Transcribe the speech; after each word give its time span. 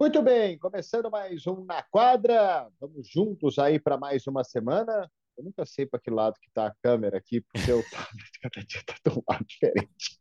Muito 0.00 0.22
bem, 0.22 0.56
começando 0.56 1.10
mais 1.10 1.46
um 1.46 1.62
Na 1.62 1.82
Quadra. 1.82 2.70
Vamos 2.80 3.06
juntos 3.06 3.58
aí 3.58 3.78
para 3.78 3.98
mais 3.98 4.26
uma 4.26 4.42
semana. 4.42 5.12
Eu 5.36 5.44
nunca 5.44 5.66
sei 5.66 5.84
para 5.84 6.00
que 6.00 6.10
lado 6.10 6.40
que 6.40 6.48
está 6.48 6.68
a 6.68 6.74
câmera 6.82 7.18
aqui, 7.18 7.42
porque 7.42 7.70
o 7.70 7.82
tablet 7.90 8.30
cada 8.40 8.66
dia 8.66 8.80
está 8.80 8.94
de 8.94 9.18
um 9.18 9.22
lado 9.28 9.44
diferente. 9.44 10.18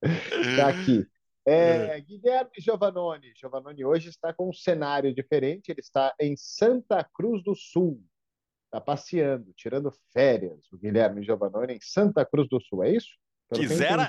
Está 0.00 0.68
aqui. 0.72 1.06
É, 1.46 2.00
Guilherme 2.00 2.52
Giovannoni. 2.58 3.34
Giovannoni 3.36 3.84
hoje 3.84 4.08
está 4.08 4.32
com 4.32 4.48
um 4.48 4.54
cenário 4.54 5.14
diferente. 5.14 5.70
Ele 5.70 5.80
está 5.80 6.14
em 6.18 6.34
Santa 6.34 7.04
Cruz 7.12 7.44
do 7.44 7.54
Sul. 7.54 8.02
Está 8.64 8.80
passeando, 8.80 9.52
tirando 9.52 9.92
férias. 10.14 10.64
O 10.72 10.78
Guilherme 10.78 11.22
Giovannoni 11.22 11.74
em 11.74 11.80
Santa 11.82 12.24
Cruz 12.24 12.48
do 12.48 12.58
Sul, 12.58 12.84
é 12.84 12.90
isso? 12.90 13.10
Pelo 13.50 13.60
Quisera, 13.60 14.08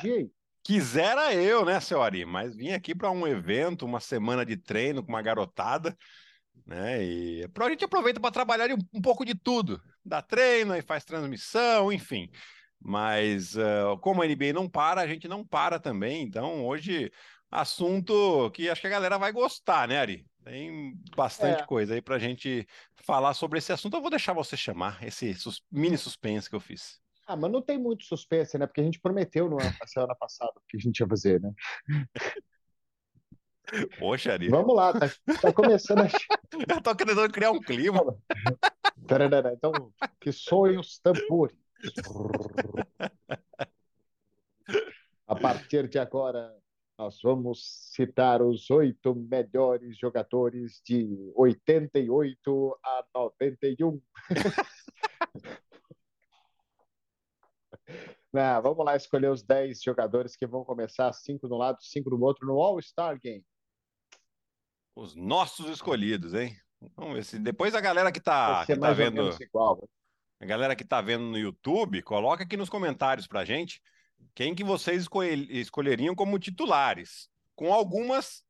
Quisera 0.63 1.33
eu, 1.33 1.65
né, 1.65 1.79
seu 1.79 2.01
Ari? 2.01 2.25
Mas 2.25 2.55
vim 2.55 2.71
aqui 2.71 2.93
para 2.93 3.09
um 3.11 3.25
evento, 3.25 3.86
uma 3.86 4.00
semana 4.00 4.45
de 4.45 4.57
treino 4.57 5.04
com 5.04 5.09
uma 5.09 5.21
garotada, 5.21 5.97
né? 6.65 7.04
E 7.04 7.43
a 7.43 7.69
gente 7.69 7.86
aproveita 7.86 8.19
para 8.19 8.31
trabalhar 8.31 8.69
um, 8.93 9.01
pouco 9.01 9.25
de 9.25 9.36
tudo. 9.36 9.81
Dá 10.05 10.21
treino, 10.21 10.75
e 10.75 10.81
faz 10.81 11.03
transmissão, 11.03 11.91
enfim. 11.91 12.29
Mas 12.79 13.55
uh, 13.55 13.97
como 14.01 14.21
a 14.21 14.27
NBA 14.27 14.53
não 14.53 14.69
para, 14.69 15.01
a 15.01 15.07
gente 15.07 15.27
não 15.27 15.45
para 15.45 15.79
também. 15.79 16.23
Então, 16.23 16.65
hoje, 16.65 17.11
assunto 17.50 18.51
que 18.51 18.69
acho 18.69 18.81
que 18.81 18.87
a 18.87 18.91
galera 18.91 19.17
vai 19.17 19.31
gostar, 19.31 19.87
né, 19.87 20.00
Ari? 20.00 20.25
Tem 20.43 20.93
bastante 21.15 21.61
é. 21.61 21.65
coisa 21.65 21.93
aí 21.93 22.01
para 22.01 22.15
a 22.15 22.19
gente 22.19 22.65
falar 23.03 23.33
sobre 23.33 23.59
esse 23.59 23.71
assunto. 23.71 23.97
Eu 23.97 24.01
vou 24.01 24.09
deixar 24.09 24.33
você 24.33 24.55
chamar 24.55 25.03
esse 25.03 25.33
sus 25.33 25.61
mini 25.71 25.97
suspense 25.97 26.50
que 26.50 26.55
eu 26.55 26.59
fiz. 26.59 27.00
Ah, 27.29 27.36
mas 27.36 27.51
não 27.51 27.61
tem 27.61 27.78
muito 27.78 28.06
suspense, 28.06 28.57
né? 28.57 28.65
Porque 28.65 28.82
a 28.82 28.83
gente 28.83 29.00
prometeu 29.00 29.47
no 29.47 29.61
ano, 29.61 29.71
na 29.79 29.86
semana 29.86 30.15
passada 30.15 30.51
que 30.68 30.78
a 30.78 30.79
gente 30.79 31.00
ia 31.00 31.07
fazer, 31.07 31.39
né? 31.39 31.54
Poxa, 34.00 34.34
Ari. 34.34 34.50
Vamos 34.50 34.76
lá, 34.76 34.92
tá, 34.94 35.08
tá 35.40 35.53
começando 35.53 36.00
a... 36.00 36.08
Eu 36.68 36.81
tô 36.81 36.95
querendo 36.95 37.31
criar 37.31 37.52
um 37.52 37.59
clima. 37.59 38.02
Então, 39.53 39.72
que 40.20 40.31
soem 40.31 40.80
os 40.80 40.98
tambores. 40.98 41.56
A 45.28 45.36
partir 45.36 45.88
de 45.88 46.00
agora, 46.00 46.52
nós 46.98 47.20
vamos 47.22 47.92
citar 47.94 48.42
os 48.42 48.72
oito 48.72 49.14
melhores 49.14 49.96
jogadores 50.00 50.81
de 50.84 51.31
88 51.36 52.80
a 52.84 53.06
91. 53.14 54.02
Não, 58.31 58.61
vamos 58.61 58.85
lá 58.85 58.95
escolher 58.95 59.31
os 59.31 59.41
10 59.41 59.81
jogadores 59.81 60.35
que 60.35 60.45
vão 60.45 60.63
começar, 60.63 61.11
cinco 61.13 61.47
de 61.47 61.53
um 61.53 61.58
lado, 61.58 61.77
cinco 61.81 62.09
do 62.09 62.22
outro, 62.22 62.45
no 62.45 62.61
All-Star 62.61 63.19
Game. 63.19 63.44
Os 64.95 65.16
nossos 65.16 65.69
escolhidos, 65.69 66.33
hein? 66.33 66.55
Vamos 66.95 67.16
ver 67.16 67.23
se 67.25 67.39
depois 67.39 67.73
a 67.73 67.81
galera 67.81 68.11
que 68.11 68.19
tá, 68.19 68.66
que 68.66 68.77
tá 68.77 68.94
vendo. 68.94 69.35
Igual, 69.41 69.80
né? 69.81 69.88
A 70.41 70.45
galera 70.45 70.75
que 70.75 70.85
tá 70.85 71.02
vendo 71.02 71.25
no 71.25 71.38
YouTube, 71.38 72.02
coloca 72.03 72.44
aqui 72.44 72.55
nos 72.55 72.69
comentários 72.69 73.27
pra 73.27 73.44
gente 73.44 73.81
quem 74.33 74.55
que 74.55 74.63
vocês 74.63 75.07
escolheriam 75.50 76.16
como 76.16 76.39
titulares. 76.39 77.30
Com 77.55 77.73
algumas, 77.73 78.44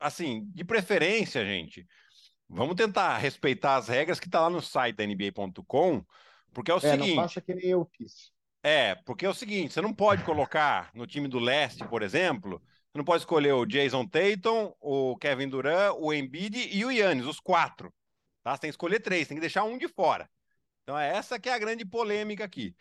assim, 0.00 0.44
de 0.52 0.64
preferência, 0.64 1.44
gente. 1.44 1.86
Vamos 2.48 2.74
tentar 2.74 3.16
respeitar 3.18 3.76
as 3.76 3.88
regras 3.88 4.18
que 4.18 4.30
tá 4.30 4.40
lá 4.40 4.50
no 4.50 4.60
site 4.60 4.96
da 4.96 5.06
NBA.com, 5.06 6.04
porque 6.52 6.70
é 6.70 6.74
o 6.74 6.78
é, 6.78 6.80
seguinte. 6.80 7.14
Não 7.14 7.22
faça 7.22 7.40
que 7.40 7.54
nem 7.54 7.66
eu 7.66 7.88
fiz. 7.96 8.32
É, 8.62 8.94
porque 8.94 9.24
é 9.24 9.28
o 9.28 9.34
seguinte, 9.34 9.72
você 9.72 9.80
não 9.80 9.94
pode 9.94 10.24
colocar 10.24 10.90
no 10.94 11.06
time 11.06 11.28
do 11.28 11.38
leste, 11.38 11.86
por 11.86 12.02
exemplo, 12.02 12.60
você 12.60 12.98
não 12.98 13.04
pode 13.04 13.22
escolher 13.22 13.52
o 13.52 13.64
Jason 13.64 14.06
Tatum, 14.06 14.72
o 14.80 15.16
Kevin 15.18 15.48
Durant, 15.48 15.94
o 15.98 16.12
Embiid 16.12 16.68
e 16.72 16.84
o 16.84 16.90
Yannis, 16.90 17.26
os 17.26 17.38
quatro. 17.38 17.92
Tá? 18.42 18.54
Você 18.54 18.62
tem 18.62 18.70
que 18.70 18.74
escolher 18.74 19.00
três, 19.00 19.28
tem 19.28 19.36
que 19.36 19.40
deixar 19.40 19.64
um 19.64 19.78
de 19.78 19.86
fora. 19.86 20.28
Então 20.82 20.98
é 20.98 21.16
essa 21.16 21.38
que 21.38 21.48
é 21.48 21.52
a 21.52 21.58
grande 21.58 21.84
polêmica 21.84 22.44
aqui. 22.44 22.74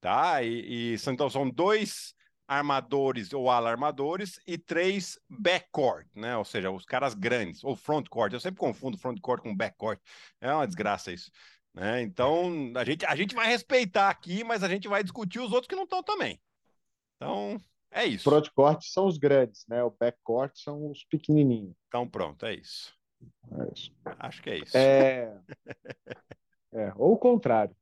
Tá? 0.00 0.42
E, 0.42 0.94
e 0.94 0.96
então 1.06 1.28
são 1.28 1.48
dois 1.48 2.14
armadores 2.48 3.32
ou 3.34 3.50
alarmadores 3.50 4.40
e 4.46 4.56
três 4.56 5.18
backcourt, 5.28 6.06
né? 6.14 6.34
Ou 6.36 6.44
seja, 6.46 6.70
os 6.70 6.86
caras 6.86 7.12
grandes, 7.14 7.62
ou 7.62 7.76
frontcourt. 7.76 8.32
Eu 8.32 8.40
sempre 8.40 8.58
confundo 8.58 8.96
frontcourt 8.96 9.42
com 9.42 9.54
backcourt. 9.54 10.00
É 10.40 10.52
uma 10.52 10.66
desgraça 10.66 11.12
isso. 11.12 11.30
Né? 11.74 12.02
Então, 12.02 12.72
a 12.76 12.84
gente, 12.84 13.06
a 13.06 13.14
gente 13.14 13.34
vai 13.34 13.46
respeitar 13.46 14.08
aqui, 14.08 14.42
mas 14.42 14.62
a 14.62 14.68
gente 14.68 14.88
vai 14.88 15.02
discutir 15.02 15.38
os 15.38 15.52
outros 15.52 15.68
que 15.68 15.76
não 15.76 15.84
estão 15.84 16.02
também. 16.02 16.40
Então, 17.16 17.60
é 17.90 18.04
isso. 18.04 18.24
Frontcourt 18.24 18.82
são 18.82 19.06
os 19.06 19.16
grandes, 19.16 19.64
né? 19.68 19.82
O 19.82 19.90
backcourt 19.90 20.52
são 20.56 20.90
os 20.90 21.04
pequenininhos. 21.04 21.74
Então, 21.88 22.08
pronto, 22.08 22.44
é 22.46 22.54
isso. 22.54 22.94
É 23.52 23.72
isso. 23.72 23.92
Acho 24.04 24.42
que 24.42 24.50
é 24.50 24.58
isso. 24.58 24.76
É... 24.76 25.40
é, 26.72 26.92
ou 26.96 27.12
o 27.12 27.18
contrário. 27.18 27.74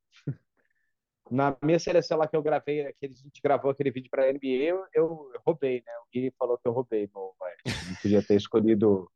Na 1.29 1.57
minha 1.61 1.79
seleção 1.79 2.19
lá 2.19 2.29
que 2.29 2.37
eu 2.37 2.43
gravei, 2.43 2.93
que 3.01 3.07
a 3.07 3.09
gente 3.09 3.43
gravou 3.43 3.71
aquele 3.71 3.91
vídeo 3.91 4.09
para 4.09 4.25
a 4.25 4.33
NBA, 4.33 4.63
eu, 4.63 4.87
eu, 4.95 5.33
roubei, 5.45 5.83
né? 5.85 5.93
O 5.99 6.09
Gui 6.13 6.33
falou 6.39 6.57
que 6.57 6.69
eu 6.69 6.73
roubei. 6.73 7.11
Não, 7.13 7.33
não 7.41 7.95
podia 8.01 8.23
ter 8.23 8.37
escolhido 8.37 9.11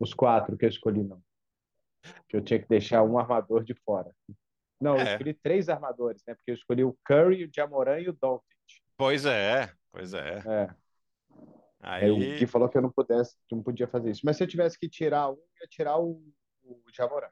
os 0.00 0.12
quatro 0.12 0.56
que 0.56 0.64
eu 0.64 0.68
escolhi, 0.68 1.04
não 1.04 1.22
que 2.28 2.36
eu 2.36 2.42
tinha 2.42 2.58
que 2.58 2.68
deixar 2.68 3.02
um 3.02 3.18
armador 3.18 3.64
de 3.64 3.74
fora. 3.74 4.14
Não, 4.80 4.96
é. 4.96 5.00
eu 5.00 5.06
escolhi 5.12 5.34
três 5.34 5.68
armadores, 5.68 6.22
né? 6.26 6.34
Porque 6.34 6.50
eu 6.50 6.54
escolhi 6.54 6.84
o 6.84 6.96
Curry, 7.04 7.44
o 7.44 7.50
Jamoran 7.54 8.00
e 8.00 8.08
o 8.08 8.12
Doncic. 8.12 8.44
Pois 8.96 9.24
é, 9.24 9.72
pois 9.90 10.14
é. 10.14 10.42
É. 10.46 10.74
Aí... 11.80 12.10
o 12.10 12.38
que 12.38 12.46
falou 12.46 12.68
que 12.68 12.76
eu 12.76 12.82
não 12.82 12.90
pudesse, 12.90 13.36
não 13.50 13.62
podia 13.62 13.86
fazer 13.86 14.10
isso. 14.10 14.22
Mas 14.24 14.36
se 14.36 14.42
eu 14.42 14.48
tivesse 14.48 14.78
que 14.78 14.88
tirar 14.88 15.30
um, 15.30 15.34
eu 15.34 15.62
ia 15.62 15.68
tirar 15.68 15.98
o, 15.98 16.22
o 16.62 16.82
Jamoran. 16.92 17.28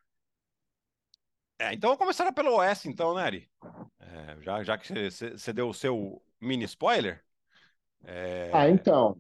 É, 1.59 1.73
então 1.73 1.89
vamos 1.89 1.99
começar 1.99 2.31
pelo 2.33 2.57
Oeste, 2.57 2.89
então, 2.89 3.15
né, 3.15 3.23
Ari? 3.23 3.51
É, 3.99 4.37
já, 4.43 4.63
já 4.63 4.77
que 4.79 5.11
você 5.11 5.53
deu 5.53 5.69
o 5.69 5.75
seu 5.75 6.23
mini 6.41 6.65
spoiler. 6.65 7.25
É... 8.05 8.51
Ah, 8.53 8.69
então. 8.69 9.19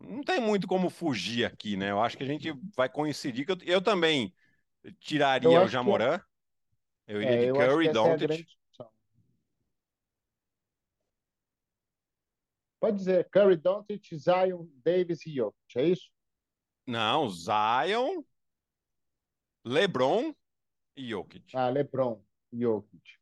Não 0.00 0.22
tem 0.22 0.40
muito 0.40 0.66
como 0.66 0.88
fugir 0.88 1.44
aqui, 1.44 1.76
né? 1.76 1.90
Eu 1.90 2.00
acho 2.00 2.16
que 2.16 2.22
a 2.22 2.26
gente 2.26 2.52
vai 2.74 2.88
coincidir. 2.88 3.44
Que 3.44 3.52
eu, 3.52 3.58
eu 3.66 3.82
também 3.82 4.32
tiraria 4.98 5.62
o 5.62 5.68
Jamoran. 5.68 6.18
Que... 6.18 6.24
Eu 7.06 7.22
iria 7.22 7.34
é, 7.34 7.46
de 7.46 7.52
Curry, 7.52 7.86
e 7.86 7.92
Doncic. 7.92 8.46
Pode 12.80 12.96
dizer, 12.96 13.28
Curry, 13.30 13.56
Doncic, 13.56 14.16
Zion, 14.16 14.66
Davis 14.82 15.24
e 15.26 15.34
Jokic, 15.34 15.76
é 15.76 15.84
isso? 15.84 16.10
Não, 16.86 17.28
Zion, 17.28 18.24
LeBron 19.64 20.34
e 20.96 21.10
Jokic. 21.10 21.54
Ah, 21.54 21.68
LeBron 21.68 22.24
e 22.52 22.62
Jokic. 22.62 23.18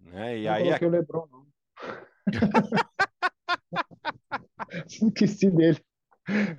Né? 0.00 0.38
E 0.38 0.44
não 0.44 0.52
aí 0.52 0.64
coloquei 0.64 0.86
a... 0.86 0.90
o 0.90 0.92
LeBron, 0.92 1.26
não. 1.30 1.50
Esqueci 4.86 5.50
dele. 5.50 5.82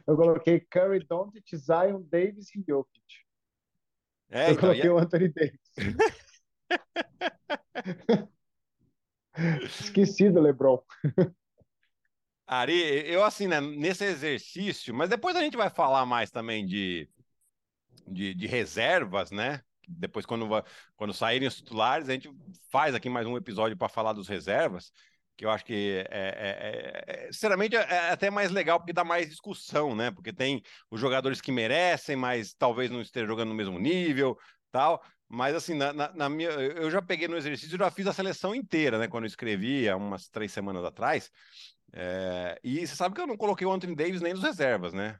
Eu 0.07 0.15
coloquei 0.15 0.61
Curry, 0.61 1.05
Doncic, 1.05 1.55
Zion, 1.55 2.01
Davis 2.03 2.55
e 2.55 2.63
Jokic. 2.67 3.03
É, 4.33 4.47
eu 4.47 4.53
então, 4.53 4.61
coloquei 4.61 4.89
o 4.89 4.97
Anthony 4.97 5.29
Davis. 5.29 5.59
Esqueci 9.63 10.31
do 10.31 10.41
LeBron. 10.41 10.81
Ari, 12.47 13.07
eu 13.07 13.23
assim, 13.23 13.47
né, 13.47 13.61
nesse 13.61 14.03
exercício, 14.03 14.91
mas 14.93 15.09
depois 15.09 15.35
a 15.35 15.41
gente 15.41 15.55
vai 15.55 15.69
falar 15.69 16.05
mais 16.07 16.31
também 16.31 16.65
de, 16.65 17.07
de, 18.07 18.33
de 18.33 18.47
reservas, 18.47 19.29
né? 19.29 19.61
Depois, 19.87 20.25
quando, 20.25 20.47
quando 20.95 21.13
saírem 21.13 21.47
os 21.47 21.57
titulares, 21.57 22.09
a 22.09 22.13
gente 22.13 22.31
faz 22.71 22.95
aqui 22.95 23.09
mais 23.09 23.27
um 23.27 23.37
episódio 23.37 23.77
para 23.77 23.87
falar 23.87 24.13
dos 24.13 24.27
reservas 24.27 24.91
que 25.35 25.45
eu 25.45 25.49
acho 25.49 25.65
que 25.65 26.05
é, 26.09 26.15
é, 26.35 27.25
é, 27.27 27.31
sinceramente 27.31 27.75
é 27.75 28.11
até 28.11 28.29
mais 28.29 28.51
legal 28.51 28.79
porque 28.79 28.93
dá 28.93 29.03
mais 29.03 29.29
discussão, 29.29 29.95
né? 29.95 30.11
Porque 30.11 30.31
tem 30.31 30.61
os 30.91 30.99
jogadores 30.99 31.41
que 31.41 31.51
merecem, 31.51 32.15
mas 32.15 32.53
talvez 32.53 32.91
não 32.91 33.01
estejam 33.01 33.27
jogando 33.27 33.49
no 33.49 33.55
mesmo 33.55 33.79
nível, 33.79 34.37
tal. 34.71 35.03
Mas 35.27 35.55
assim, 35.55 35.73
na, 35.73 35.91
na, 35.91 36.13
na 36.13 36.29
minha, 36.29 36.49
eu 36.49 36.91
já 36.91 37.01
peguei 37.01 37.27
no 37.27 37.35
exercício, 37.35 37.77
já 37.77 37.89
fiz 37.89 38.05
a 38.05 38.13
seleção 38.13 38.53
inteira, 38.53 38.99
né? 38.99 39.07
Quando 39.07 39.23
eu 39.23 39.27
escrevi 39.27 39.89
há 39.89 39.95
umas 39.95 40.29
três 40.29 40.51
semanas 40.51 40.85
atrás. 40.85 41.31
É, 41.91 42.59
e 42.63 42.85
você 42.85 42.95
sabe 42.95 43.15
que 43.15 43.21
eu 43.21 43.27
não 43.27 43.37
coloquei 43.37 43.65
o 43.65 43.71
Anthony 43.71 43.95
Davis 43.95 44.21
nem 44.21 44.33
nos 44.33 44.43
reservas, 44.43 44.93
né? 44.93 45.17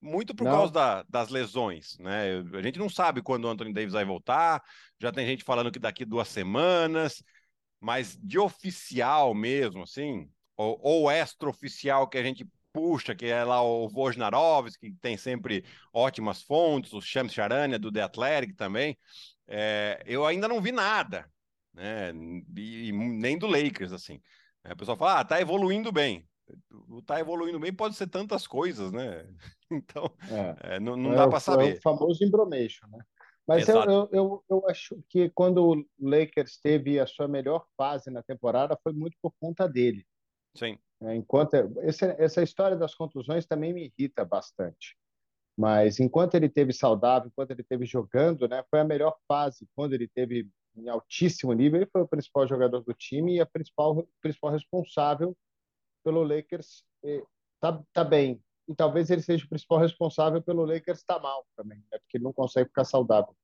Muito 0.00 0.34
por 0.34 0.44
não. 0.44 0.52
causa 0.52 0.72
da, 0.72 1.02
das 1.08 1.28
lesões, 1.28 1.96
né? 1.98 2.42
A 2.54 2.62
gente 2.62 2.78
não 2.78 2.88
sabe 2.88 3.22
quando 3.22 3.44
o 3.44 3.48
Anthony 3.48 3.72
Davis 3.72 3.92
vai 3.92 4.04
voltar. 4.04 4.62
Já 4.98 5.12
tem 5.12 5.26
gente 5.26 5.44
falando 5.44 5.70
que 5.70 5.78
daqui 5.78 6.04
duas 6.04 6.28
semanas 6.28 7.22
mas 7.82 8.16
de 8.22 8.38
oficial 8.38 9.34
mesmo, 9.34 9.82
assim, 9.82 10.30
ou, 10.56 10.78
ou 10.80 11.10
extra-oficial 11.10 12.08
que 12.08 12.16
a 12.16 12.22
gente 12.22 12.46
puxa, 12.72 13.12
que 13.12 13.26
é 13.26 13.42
lá 13.42 13.60
o 13.60 13.88
Wojnarowski, 13.88 14.92
que 14.92 14.98
tem 15.00 15.16
sempre 15.16 15.64
ótimas 15.92 16.42
fontes, 16.42 16.92
o 16.92 17.00
Shams 17.00 17.34
Charania 17.34 17.80
do 17.80 17.90
The 17.90 18.02
Athletic 18.02 18.54
também, 18.54 18.96
é, 19.48 20.00
eu 20.06 20.24
ainda 20.24 20.46
não 20.46 20.60
vi 20.60 20.70
nada, 20.70 21.28
né? 21.74 22.12
E, 22.56 22.88
e 22.88 22.92
nem 22.92 23.36
do 23.36 23.48
Lakers, 23.48 23.92
assim. 23.92 24.20
É, 24.62 24.72
o 24.72 24.76
pessoal 24.76 24.96
fala, 24.96 25.18
ah, 25.18 25.24
tá 25.24 25.40
evoluindo 25.40 25.90
bem. 25.90 26.24
tá 27.04 27.18
evoluindo 27.18 27.58
bem, 27.58 27.72
pode 27.72 27.96
ser 27.96 28.06
tantas 28.06 28.46
coisas, 28.46 28.92
né? 28.92 29.26
Então, 29.74 30.14
é. 30.30 30.74
É, 30.74 30.80
não, 30.80 30.98
não 30.98 31.14
é 31.14 31.16
dá 31.16 31.26
para 31.26 31.40
saber. 31.40 31.76
É 31.76 31.78
o 31.78 31.80
famoso 31.80 32.22
embromation, 32.22 32.86
né? 32.88 32.98
Mas 33.46 33.68
eu, 33.68 33.82
eu, 33.82 34.08
eu, 34.12 34.44
eu, 34.48 34.68
acho 34.68 35.02
que 35.08 35.28
quando 35.30 35.64
o 35.66 35.84
Lakers 36.00 36.58
teve 36.58 37.00
a 37.00 37.06
sua 37.06 37.26
melhor 37.26 37.66
fase 37.76 38.10
na 38.10 38.22
temporada 38.22 38.78
foi 38.82 38.92
muito 38.92 39.16
por 39.20 39.32
conta 39.40 39.68
dele. 39.68 40.06
Sim. 40.54 40.78
É, 41.02 41.14
enquanto 41.16 41.54
essa, 41.80 42.06
essa 42.18 42.42
história 42.42 42.76
das 42.76 42.94
contusões 42.94 43.44
também 43.44 43.72
me 43.72 43.92
irrita 43.96 44.24
bastante. 44.24 44.96
Mas 45.56 45.98
enquanto 45.98 46.34
ele 46.34 46.48
teve 46.48 46.72
saudável, 46.72 47.28
enquanto 47.28 47.50
ele 47.50 47.64
teve 47.64 47.84
jogando, 47.84 48.48
né, 48.48 48.64
foi 48.70 48.80
a 48.80 48.84
melhor 48.84 49.16
fase. 49.26 49.68
Quando 49.74 49.94
ele 49.94 50.08
teve 50.08 50.48
em 50.76 50.88
altíssimo 50.88 51.52
nível, 51.52 51.80
ele 51.80 51.90
foi 51.90 52.02
o 52.02 52.08
principal 52.08 52.46
jogador 52.46 52.80
do 52.80 52.94
time 52.94 53.36
e 53.36 53.40
a 53.40 53.46
principal 53.46 54.06
principal 54.20 54.50
responsável 54.50 55.36
pelo 56.04 56.22
Lakers 56.22 56.84
tá, 57.60 57.82
tá 57.92 58.04
bem. 58.04 58.42
E 58.72 58.74
talvez 58.74 59.10
ele 59.10 59.22
seja 59.22 59.44
o 59.44 59.48
principal 59.48 59.78
responsável 59.78 60.42
pelo 60.42 60.64
Lakers 60.64 60.98
estar 60.98 61.16
tá 61.16 61.20
mal 61.20 61.46
também, 61.56 61.78
né? 61.78 61.98
porque 61.98 62.16
ele 62.16 62.24
não 62.24 62.32
consegue 62.32 62.68
ficar 62.68 62.84
saudável. 62.84 63.34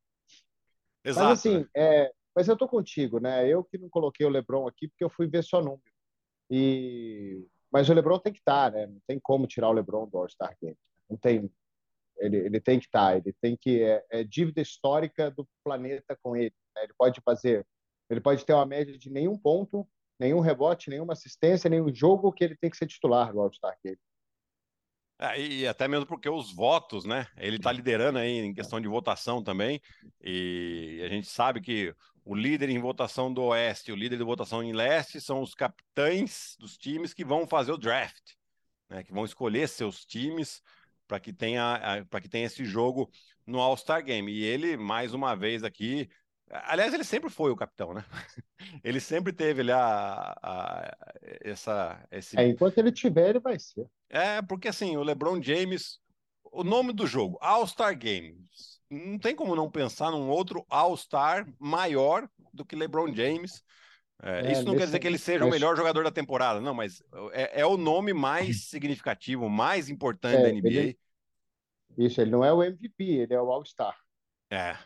Exato. 1.04 1.28
Mas 1.28 1.38
assim, 1.38 1.66
é, 1.76 2.12
mas 2.34 2.48
eu 2.48 2.56
tô 2.56 2.66
contigo, 2.66 3.20
né? 3.20 3.48
Eu 3.48 3.64
que 3.64 3.78
não 3.78 3.88
coloquei 3.88 4.26
o 4.26 4.30
LeBron 4.30 4.66
aqui 4.66 4.88
porque 4.88 5.04
eu 5.04 5.10
fui 5.10 5.26
ver 5.26 5.44
só 5.44 5.60
número. 5.60 5.82
E 6.50 7.46
mas 7.70 7.88
o 7.88 7.94
LeBron 7.94 8.18
tem 8.18 8.32
que 8.32 8.38
estar, 8.38 8.72
tá, 8.72 8.78
né? 8.78 8.86
Não 8.86 9.00
tem 9.06 9.18
como 9.20 9.46
tirar 9.46 9.68
o 9.68 9.72
LeBron 9.72 10.08
do 10.08 10.18
All-Star 10.18 10.56
Game. 10.60 10.76
Não 11.08 11.16
tem. 11.16 11.50
Ele, 12.16 12.36
ele 12.38 12.60
tem 12.60 12.78
que 12.78 12.86
estar. 12.86 13.10
Tá, 13.10 13.16
ele 13.16 13.34
tem 13.40 13.56
que 13.56 13.82
é, 13.82 14.04
é, 14.10 14.24
dívida 14.24 14.60
histórica 14.60 15.30
do 15.30 15.46
planeta 15.62 16.18
com 16.22 16.36
ele. 16.36 16.54
Né? 16.74 16.84
Ele 16.84 16.94
pode 16.96 17.20
fazer. 17.20 17.66
Ele 18.08 18.20
pode 18.20 18.44
ter 18.44 18.54
uma 18.54 18.64
média 18.64 18.96
de 18.96 19.10
nenhum 19.10 19.36
ponto, 19.36 19.86
nenhum 20.18 20.40
rebote, 20.40 20.88
nenhuma 20.88 21.12
assistência, 21.12 21.68
nenhum 21.68 21.94
jogo 21.94 22.32
que 22.32 22.42
ele 22.42 22.56
tem 22.56 22.70
que 22.70 22.76
ser 22.76 22.86
titular 22.86 23.32
do 23.32 23.40
All-Star 23.40 23.76
Game. 23.84 23.98
É, 25.18 25.40
e 25.40 25.66
até 25.66 25.88
mesmo 25.88 26.06
porque 26.06 26.28
os 26.28 26.52
votos, 26.52 27.04
né? 27.04 27.26
Ele 27.36 27.56
está 27.56 27.72
liderando 27.72 28.18
aí 28.18 28.38
em 28.38 28.54
questão 28.54 28.80
de 28.80 28.86
votação 28.86 29.42
também. 29.42 29.80
E 30.22 31.00
a 31.04 31.08
gente 31.08 31.26
sabe 31.26 31.60
que 31.60 31.94
o 32.24 32.34
líder 32.34 32.68
em 32.68 32.78
votação 32.78 33.32
do 33.32 33.42
Oeste, 33.42 33.90
o 33.90 33.96
líder 33.96 34.16
de 34.16 34.24
votação 34.24 34.62
em 34.62 34.72
Leste 34.72 35.20
são 35.20 35.42
os 35.42 35.54
capitães 35.54 36.56
dos 36.58 36.76
times 36.76 37.12
que 37.12 37.24
vão 37.24 37.48
fazer 37.48 37.72
o 37.72 37.78
draft, 37.78 38.34
né? 38.88 39.02
Que 39.02 39.12
vão 39.12 39.24
escolher 39.24 39.68
seus 39.68 40.04
times 40.04 40.62
para 41.08 41.18
que 41.18 41.32
tenha 41.32 42.06
para 42.10 42.20
que 42.20 42.28
tenha 42.28 42.46
esse 42.46 42.64
jogo 42.64 43.10
no 43.44 43.60
All-Star 43.60 44.04
Game. 44.04 44.30
E 44.30 44.44
ele 44.44 44.76
mais 44.76 45.14
uma 45.14 45.34
vez 45.34 45.64
aqui 45.64 46.08
Aliás, 46.50 46.94
ele 46.94 47.04
sempre 47.04 47.28
foi 47.28 47.50
o 47.50 47.56
capitão, 47.56 47.92
né? 47.92 48.04
Ele 48.84 49.00
sempre 49.00 49.32
teve 49.32 49.60
ali 49.60 49.72
a, 49.72 50.36
a, 50.42 50.96
essa. 51.42 52.06
Esse... 52.10 52.38
É, 52.38 52.46
enquanto 52.46 52.78
ele 52.78 52.92
tiver, 52.92 53.30
ele 53.30 53.40
vai 53.40 53.58
ser. 53.58 53.88
É, 54.08 54.42
porque 54.42 54.68
assim, 54.68 54.96
o 54.96 55.02
LeBron 55.02 55.42
James, 55.42 55.98
o 56.44 56.62
nome 56.62 56.92
do 56.92 57.06
jogo, 57.06 57.38
All-Star 57.40 57.96
Games. 57.98 58.78
Não 58.90 59.18
tem 59.18 59.34
como 59.34 59.56
não 59.56 59.70
pensar 59.70 60.10
num 60.10 60.28
outro 60.28 60.64
All-Star 60.68 61.46
maior 61.58 62.28
do 62.52 62.64
que 62.64 62.76
LeBron 62.76 63.12
James. 63.14 63.62
É, 64.22 64.48
é, 64.48 64.52
isso 64.52 64.64
não 64.64 64.76
quer 64.76 64.86
dizer 64.86 64.98
que 64.98 65.06
ele 65.06 65.18
seja 65.18 65.44
o 65.44 65.50
melhor 65.50 65.76
jogador 65.76 66.02
da 66.02 66.10
temporada, 66.10 66.60
não, 66.60 66.74
mas 66.74 67.02
é, 67.32 67.60
é 67.60 67.66
o 67.66 67.76
nome 67.76 68.12
mais 68.12 68.64
significativo, 68.68 69.48
mais 69.48 69.88
importante 69.88 70.36
é, 70.36 70.42
da 70.42 70.52
NBA. 70.52 70.68
Ele... 70.68 70.98
Isso, 71.96 72.20
ele 72.20 72.30
não 72.30 72.44
é 72.44 72.52
o 72.52 72.62
MVP, 72.62 73.04
ele 73.04 73.34
é 73.34 73.40
o 73.40 73.50
All-Star. 73.50 73.96
É, 74.50 74.76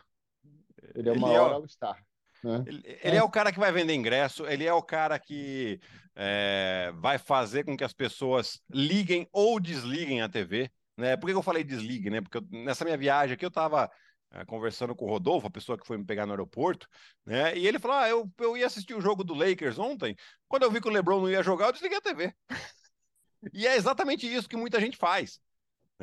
ele 0.95 1.09
é 1.09 1.11
uma 1.11 1.27
ele 1.27 1.37
é 1.37 1.39
hora 1.39 1.53
All-Star. 1.55 2.03
Né? 2.43 2.63
Ele, 2.67 2.83
ele 2.85 3.15
é. 3.15 3.19
é. 3.19 3.23
o 3.23 3.29
cara 3.29 3.51
que 3.51 3.59
vai 3.59 3.71
vender 3.71 3.93
ingresso, 3.93 4.45
ele 4.45 4.65
é 4.65 4.73
o 4.73 4.81
cara 4.81 5.17
que 5.17 5.79
é, 6.15 6.91
vai 6.95 7.17
fazer 7.17 7.63
com 7.63 7.77
que 7.77 7.83
as 7.83 7.93
pessoas 7.93 8.61
liguem 8.69 9.27
ou 9.31 9.59
desliguem 9.59 10.21
a 10.21 10.29
TV. 10.29 10.69
Né? 10.97 11.15
Por 11.17 11.27
que 11.27 11.35
eu 11.35 11.41
falei 11.41 11.63
desligue? 11.63 12.09
Né? 12.09 12.21
Porque 12.21 12.37
eu, 12.37 12.45
nessa 12.51 12.83
minha 12.83 12.97
viagem 12.97 13.33
aqui 13.33 13.45
eu 13.45 13.49
estava 13.49 13.89
é, 14.31 14.43
conversando 14.45 14.95
com 14.95 15.05
o 15.05 15.09
Rodolfo, 15.09 15.47
a 15.47 15.51
pessoa 15.51 15.77
que 15.77 15.87
foi 15.87 15.97
me 15.97 16.05
pegar 16.05 16.25
no 16.25 16.33
aeroporto, 16.33 16.87
né? 17.25 17.55
E 17.55 17.67
ele 17.67 17.77
falou: 17.79 17.97
Ah, 17.97 18.09
eu, 18.09 18.31
eu 18.39 18.57
ia 18.57 18.65
assistir 18.65 18.95
o 18.95 19.01
jogo 19.01 19.23
do 19.23 19.33
Lakers 19.33 19.77
ontem. 19.77 20.15
Quando 20.47 20.63
eu 20.63 20.71
vi 20.71 20.81
que 20.81 20.87
o 20.87 20.91
LeBron 20.91 21.21
não 21.21 21.29
ia 21.29 21.43
jogar, 21.43 21.67
eu 21.67 21.71
desliguei 21.71 21.99
a 21.99 22.01
TV. 22.01 22.33
e 23.53 23.67
é 23.67 23.75
exatamente 23.75 24.31
isso 24.31 24.49
que 24.49 24.57
muita 24.57 24.79
gente 24.79 24.97
faz. 24.97 25.39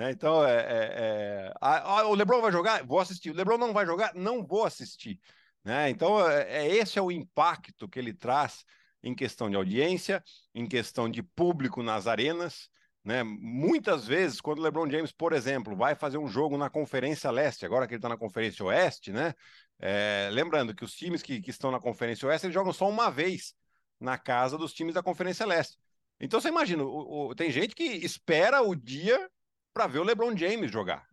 Né? 0.01 0.13
Então, 0.13 0.43
é, 0.47 0.55
é, 0.55 0.95
é... 0.97 1.53
Ah, 1.61 2.07
o 2.07 2.15
LeBron 2.15 2.41
vai 2.41 2.51
jogar? 2.51 2.83
Vou 2.87 3.01
assistir. 3.01 3.29
O 3.31 3.35
LeBron 3.35 3.59
não 3.59 3.75
vai 3.75 3.85
jogar? 3.85 4.15
Não 4.15 4.43
vou 4.43 4.65
assistir. 4.65 5.21
Né? 5.63 5.91
Então, 5.91 6.27
é, 6.27 6.65
é, 6.65 6.75
esse 6.75 6.99
é 6.99 7.03
o 7.03 7.13
impacto 7.13 7.87
que 7.87 7.99
ele 7.99 8.15
traz 8.15 8.65
em 9.03 9.15
questão 9.15 9.51
de 9.51 9.57
audiência, 9.57 10.25
em 10.55 10.67
questão 10.67 11.07
de 11.07 11.23
público 11.23 11.83
nas 11.83 12.07
arenas. 12.07 12.71
Né? 13.05 13.23
Muitas 13.23 14.07
vezes, 14.07 14.41
quando 14.41 14.61
o 14.61 14.63
LeBron 14.63 14.89
James, 14.89 15.13
por 15.13 15.35
exemplo, 15.35 15.77
vai 15.77 15.95
fazer 15.95 16.17
um 16.17 16.27
jogo 16.27 16.57
na 16.57 16.71
Conferência 16.71 17.31
Leste, 17.31 17.67
agora 17.67 17.87
que 17.87 17.93
ele 17.93 17.99
está 17.99 18.09
na 18.09 18.17
Conferência 18.17 18.65
Oeste, 18.65 19.13
né? 19.13 19.35
É, 19.79 20.31
lembrando 20.33 20.75
que 20.75 20.85
os 20.85 20.95
times 20.95 21.21
que, 21.21 21.43
que, 21.43 21.51
estão 21.51 21.71
na 21.71 21.79
Conferência 21.79 22.27
Oeste 22.27 22.47
eles 22.47 22.55
jogam 22.55 22.73
só 22.73 22.89
uma 22.89 23.11
vez 23.11 23.55
na 23.99 24.17
casa 24.17 24.57
dos 24.57 24.73
times 24.73 24.95
da 24.95 25.03
Conferência 25.03 25.45
Leste. 25.45 25.79
Então 26.19 26.41
você 26.41 26.49
imagina, 26.49 26.85
o, 26.85 27.29
o, 27.29 27.35
tem 27.35 27.51
gente 27.51 27.75
que 27.75 27.85
espera 27.85 28.63
o 28.63 28.75
dia 28.75 29.31
para 29.73 29.87
ver 29.87 29.99
o 29.99 30.05
LeBron 30.05 30.37
James 30.37 30.71
jogar. 30.71 31.07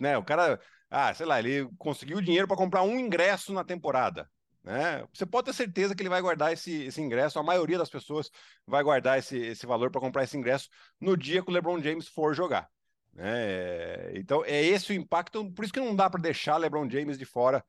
Né? 0.00 0.16
O 0.16 0.24
cara, 0.24 0.60
ah, 0.90 1.12
sei 1.14 1.26
lá, 1.26 1.38
ele 1.38 1.68
conseguiu 1.78 2.20
dinheiro 2.20 2.48
para 2.48 2.56
comprar 2.56 2.82
um 2.82 2.98
ingresso 2.98 3.52
na 3.52 3.64
temporada. 3.64 4.28
Né? 4.64 5.04
Você 5.12 5.26
pode 5.26 5.46
ter 5.46 5.52
certeza 5.52 5.94
que 5.94 6.02
ele 6.02 6.08
vai 6.08 6.22
guardar 6.22 6.52
esse, 6.52 6.84
esse 6.84 7.00
ingresso, 7.00 7.38
a 7.38 7.42
maioria 7.42 7.78
das 7.78 7.90
pessoas 7.90 8.30
vai 8.66 8.82
guardar 8.82 9.18
esse, 9.18 9.36
esse 9.36 9.66
valor 9.66 9.90
para 9.90 10.00
comprar 10.00 10.24
esse 10.24 10.36
ingresso 10.36 10.68
no 11.00 11.16
dia 11.16 11.42
que 11.42 11.50
o 11.50 11.52
LeBron 11.52 11.82
James 11.82 12.08
for 12.08 12.34
jogar. 12.34 12.68
Né? 13.12 14.16
Então, 14.16 14.44
é 14.44 14.62
esse 14.62 14.92
o 14.92 14.94
impacto, 14.94 15.50
por 15.52 15.64
isso 15.64 15.72
que 15.72 15.80
não 15.80 15.94
dá 15.94 16.08
para 16.08 16.20
deixar 16.20 16.56
LeBron 16.56 16.88
James 16.88 17.18
de 17.18 17.24
fora 17.24 17.64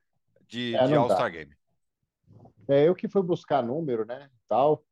de, 0.48 0.76
é, 0.76 0.88
de 0.88 0.94
All-Star 0.94 1.32
Game. 1.32 1.54
É 2.68 2.88
eu 2.88 2.96
que 2.96 3.10
fui 3.10 3.22
buscar 3.22 3.62
número, 3.62 4.06
né, 4.06 4.30
tal, 4.48 4.86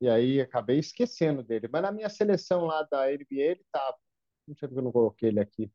e 0.00 0.08
aí 0.08 0.40
acabei 0.40 0.78
esquecendo 0.78 1.42
dele. 1.42 1.68
Mas 1.70 1.82
na 1.82 1.92
minha 1.92 2.08
seleção 2.08 2.64
lá 2.64 2.82
da 2.82 3.06
NBA 3.06 3.24
ele 3.30 3.64
tava. 3.72 3.96
Não 4.46 4.54
sei 4.54 4.68
porque 4.68 4.78
eu 4.78 4.84
não 4.84 4.92
coloquei 4.92 5.28
ele 5.30 5.40
aqui, 5.40 5.70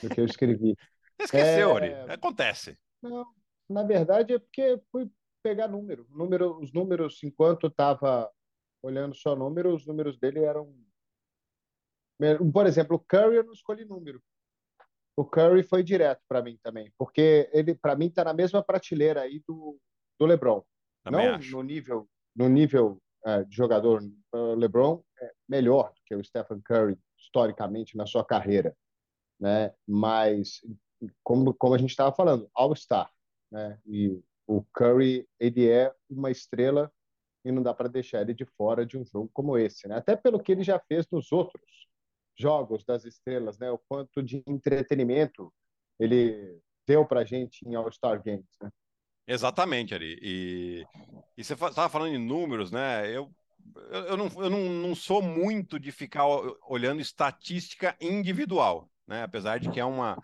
porque 0.00 0.20
eu 0.20 0.24
escrevi. 0.24 0.76
Esqueceu, 1.20 1.78
é... 1.78 2.14
Acontece. 2.14 2.78
Não, 3.02 3.26
na 3.68 3.82
verdade 3.82 4.34
é 4.34 4.38
porque 4.38 4.80
fui 4.90 5.10
pegar 5.42 5.68
número. 5.68 6.06
número 6.10 6.58
os 6.58 6.72
números, 6.72 7.22
enquanto 7.22 7.66
estava 7.66 8.30
olhando 8.82 9.14
só 9.14 9.36
número, 9.36 9.74
os 9.74 9.86
números 9.86 10.18
dele 10.18 10.40
eram. 10.40 10.74
Por 12.52 12.66
exemplo, 12.66 12.96
o 12.96 13.00
Curry 13.00 13.36
eu 13.36 13.44
não 13.44 13.52
escolhi 13.52 13.84
número. 13.84 14.22
O 15.16 15.24
Curry 15.24 15.62
foi 15.62 15.82
direto 15.82 16.22
para 16.28 16.42
mim 16.42 16.58
também, 16.62 16.92
porque 16.96 17.50
ele, 17.52 17.74
para 17.74 17.96
mim, 17.96 18.06
está 18.06 18.24
na 18.24 18.32
mesma 18.32 18.62
prateleira 18.62 19.22
aí 19.22 19.42
do, 19.46 19.78
do 20.18 20.26
LeBron. 20.26 20.62
Também 21.02 21.28
não 21.28 21.34
acho. 21.34 21.50
no 21.52 21.62
nível, 21.62 22.08
no 22.34 22.48
nível 22.48 23.02
é, 23.24 23.44
de 23.44 23.54
jogador. 23.54 24.02
O 24.32 24.54
LeBron 24.54 25.02
é 25.20 25.32
melhor 25.48 25.92
do 25.92 26.00
que 26.04 26.14
o 26.14 26.24
Stephen 26.24 26.60
Curry 26.62 26.98
historicamente 27.20 27.96
na 27.96 28.06
sua 28.06 28.24
carreira, 28.24 28.76
né? 29.38 29.72
Mas 29.86 30.60
como 31.22 31.54
como 31.54 31.74
a 31.74 31.78
gente 31.78 31.90
estava 31.90 32.14
falando, 32.14 32.50
All 32.54 32.74
Star, 32.74 33.10
né? 33.50 33.78
E 33.86 34.20
o 34.46 34.64
Curry 34.74 35.28
ele 35.38 35.68
é 35.68 35.94
uma 36.08 36.30
estrela 36.30 36.92
e 37.44 37.52
não 37.52 37.62
dá 37.62 37.72
para 37.72 37.88
deixar 37.88 38.20
ele 38.20 38.34
de 38.34 38.44
fora 38.44 38.84
de 38.84 38.98
um 38.98 39.04
jogo 39.04 39.30
como 39.32 39.56
esse, 39.56 39.88
né? 39.88 39.96
Até 39.96 40.16
pelo 40.16 40.40
que 40.40 40.52
ele 40.52 40.62
já 40.62 40.78
fez 40.80 41.06
nos 41.10 41.32
outros 41.32 41.88
jogos 42.38 42.84
das 42.84 43.04
estrelas, 43.04 43.58
né? 43.58 43.70
O 43.70 43.78
quanto 43.78 44.22
de 44.22 44.42
entretenimento 44.46 45.52
ele 45.98 46.60
deu 46.86 47.06
para 47.06 47.24
gente 47.24 47.66
em 47.66 47.74
All 47.74 47.90
Star 47.92 48.22
Games, 48.22 48.56
né? 48.62 48.70
Exatamente, 49.26 49.94
Ari. 49.94 50.18
E, 50.20 50.84
e 51.36 51.44
você 51.44 51.54
estava 51.54 51.88
falando 51.88 52.14
em 52.14 52.18
números, 52.18 52.72
né? 52.72 53.08
Eu 53.14 53.30
eu, 53.90 54.16
não, 54.16 54.26
eu 54.42 54.50
não, 54.50 54.68
não 54.68 54.94
sou 54.94 55.22
muito 55.22 55.78
de 55.78 55.90
ficar 55.90 56.26
olhando 56.66 57.00
estatística 57.00 57.96
individual, 58.00 58.90
né? 59.06 59.22
Apesar 59.22 59.58
de 59.58 59.70
que 59.70 59.80
é, 59.80 59.84
uma, 59.84 60.16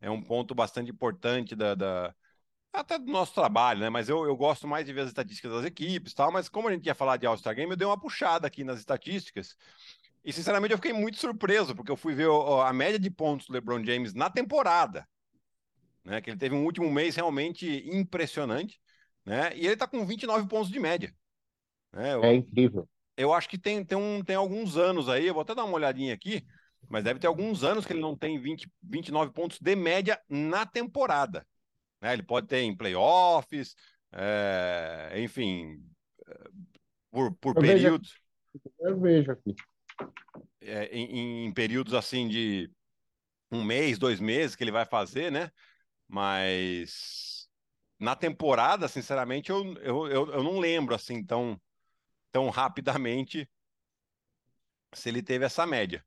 é 0.00 0.10
um 0.10 0.22
ponto 0.22 0.54
bastante 0.54 0.90
importante 0.90 1.56
da, 1.56 1.74
da 1.74 2.14
até 2.72 2.98
do 2.98 3.10
nosso 3.10 3.34
trabalho, 3.34 3.80
né? 3.80 3.90
Mas 3.90 4.08
eu, 4.08 4.24
eu 4.24 4.36
gosto 4.36 4.66
mais 4.68 4.86
de 4.86 4.92
ver 4.92 5.02
as 5.02 5.08
estatísticas 5.08 5.52
das 5.52 5.64
equipes 5.64 6.14
tal. 6.14 6.30
Mas 6.30 6.48
como 6.48 6.68
a 6.68 6.72
gente 6.72 6.86
ia 6.86 6.94
falar 6.94 7.16
de 7.16 7.26
All-Star 7.26 7.54
Game, 7.54 7.70
eu 7.70 7.76
dei 7.76 7.86
uma 7.86 7.98
puxada 7.98 8.46
aqui 8.46 8.62
nas 8.62 8.78
estatísticas. 8.78 9.56
E 10.24 10.32
sinceramente 10.32 10.72
eu 10.72 10.78
fiquei 10.78 10.92
muito 10.92 11.18
surpreso, 11.18 11.74
porque 11.74 11.90
eu 11.90 11.96
fui 11.96 12.14
ver 12.14 12.28
a 12.64 12.72
média 12.72 12.98
de 12.98 13.10
pontos 13.10 13.46
do 13.46 13.52
LeBron 13.52 13.82
James 13.84 14.14
na 14.14 14.28
temporada, 14.28 15.08
né? 16.04 16.20
Que 16.20 16.30
ele 16.30 16.38
teve 16.38 16.54
um 16.54 16.64
último 16.64 16.90
mês 16.90 17.16
realmente 17.16 17.88
impressionante, 17.90 18.80
né? 19.24 19.56
E 19.56 19.66
ele 19.66 19.76
tá 19.76 19.86
com 19.86 20.04
29 20.06 20.46
pontos 20.46 20.70
de 20.70 20.78
média. 20.78 21.14
É, 21.94 22.14
eu, 22.14 22.24
é 22.24 22.34
incrível. 22.34 22.88
Eu 23.16 23.32
acho 23.32 23.48
que 23.48 23.58
tem, 23.58 23.84
tem, 23.84 23.98
um, 23.98 24.22
tem 24.22 24.36
alguns 24.36 24.76
anos 24.76 25.08
aí, 25.08 25.26
eu 25.26 25.34
vou 25.34 25.42
até 25.42 25.54
dar 25.54 25.64
uma 25.64 25.74
olhadinha 25.74 26.14
aqui, 26.14 26.44
mas 26.88 27.02
deve 27.02 27.18
ter 27.18 27.26
alguns 27.26 27.64
anos 27.64 27.84
que 27.84 27.92
ele 27.92 28.00
não 28.00 28.16
tem 28.16 28.40
20, 28.40 28.70
29 28.82 29.32
pontos 29.32 29.58
de 29.60 29.74
média 29.74 30.20
na 30.28 30.64
temporada. 30.64 31.46
Né? 32.00 32.12
Ele 32.12 32.22
pode 32.22 32.46
ter 32.46 32.60
em 32.60 32.76
playoffs, 32.76 33.74
é, 34.12 35.14
enfim, 35.16 35.82
por, 37.10 37.34
por 37.36 37.56
eu 37.56 37.62
períodos. 37.62 38.10
Vejo 38.10 38.28
eu 38.80 39.00
vejo 39.00 39.32
aqui. 39.32 39.54
é, 40.60 40.86
em, 40.86 41.46
em, 41.46 41.52
períodos 41.52 41.94
assim 41.94 42.28
de 42.28 42.70
um 43.50 43.62
mês, 43.62 43.98
dois 43.98 44.20
meses 44.20 44.56
que 44.56 44.64
ele 44.64 44.70
vai 44.70 44.84
fazer, 44.84 45.30
né? 45.30 45.50
Mas 46.06 47.48
na 47.98 48.14
temporada, 48.14 48.88
sinceramente, 48.88 49.50
eu, 49.50 49.74
eu, 49.78 50.06
eu, 50.06 50.32
eu 50.32 50.42
não 50.42 50.58
lembro 50.58 50.94
assim 50.94 51.24
tão, 51.24 51.60
tão 52.30 52.48
rapidamente 52.50 53.48
se 54.94 55.08
ele 55.08 55.22
teve 55.22 55.44
essa 55.44 55.66
média. 55.66 56.04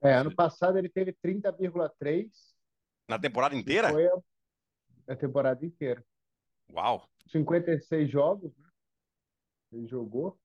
É, 0.00 0.14
ano 0.14 0.34
passado 0.34 0.78
ele 0.78 0.88
teve 0.88 1.12
30,3. 1.12 2.30
Na 3.08 3.18
temporada 3.18 3.54
inteira? 3.54 3.90
Foi 3.90 4.06
a, 4.06 4.18
a, 5.08 5.16
temporada 5.16 5.64
inteira. 5.64 6.04
Uau! 6.72 7.08
56 7.30 8.10
jogos, 8.10 8.56
né? 8.56 8.68
Ele 9.72 9.86
jogou. 9.86 10.38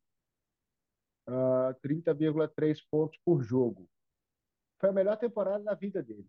Uh, 1.28 1.70
ah, 1.70 1.76
30,3 1.86 2.80
pontos 2.90 3.18
por 3.24 3.44
jogo. 3.44 3.90
Foi 4.80 4.90
a 4.90 4.94
melhor 4.94 5.18
temporada 5.18 5.64
da 5.64 5.74
vida 5.74 6.04
dele. 6.04 6.28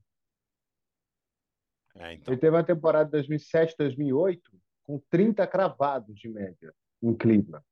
É, 1.96 2.14
então. 2.14 2.32
Ele 2.32 2.40
teve 2.40 2.54
uma 2.54 2.64
temporada 2.64 3.06
de 3.06 3.12
2007, 3.12 3.74
2008 3.78 4.50
com 4.84 4.98
30 5.10 5.46
cravados 5.46 6.16
de 6.16 6.28
média 6.28 6.74
em 7.02 7.14
Cleveland. 7.16 7.64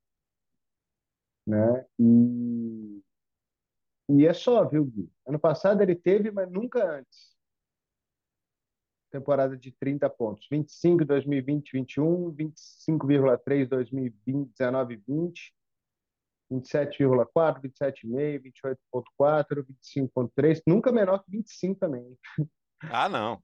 Né? 1.45 1.85
E, 1.99 3.01
e 4.09 4.25
é 4.25 4.33
só, 4.33 4.67
viu, 4.67 4.85
Gui? 4.85 5.11
Ano 5.27 5.39
passado 5.39 5.81
ele 5.81 5.95
teve, 5.95 6.31
mas 6.31 6.49
nunca 6.49 6.83
antes. 6.83 7.33
Temporada 9.11 9.55
de 9.57 9.71
30 9.71 10.09
pontos. 10.09 10.47
25 10.49 11.05
2020, 11.05 11.71
21, 11.73 12.31
25,3 12.33 13.67
2020, 13.67 14.51
19, 14.51 14.95
20, 15.07 15.53
27,4, 16.51 17.61
27,5, 17.61 18.41
28,4, 18.41 19.65
25,3. 19.65 20.61
Nunca 20.67 20.91
menor 20.91 21.23
que 21.23 21.31
25 21.31 21.79
também. 21.79 22.17
Ah, 22.91 23.07
não. 23.07 23.41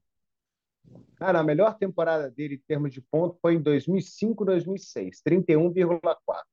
Cara, 1.16 1.40
a 1.40 1.44
melhor 1.44 1.76
temporada 1.78 2.30
dele 2.30 2.56
em 2.56 2.64
termos 2.66 2.92
de 2.92 3.00
ponto 3.00 3.38
foi 3.40 3.54
em 3.54 3.62
2005, 3.62 4.44
2006, 4.44 5.22
31,4. 5.22 6.49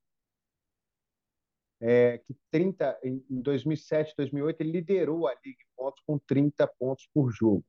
É, 1.80 2.18
que 2.20 2.36
30, 2.50 3.00
em 3.04 3.42
2007, 3.42 4.16
2008, 4.18 4.62
ele 4.62 4.72
liderou 4.72 5.28
a 5.28 5.34
liga 5.46 5.62
em 5.62 5.76
pontos 5.76 6.04
com 6.06 6.18
30 6.18 6.68
pontos 6.80 7.08
por 7.14 7.32
jogo. 7.32 7.64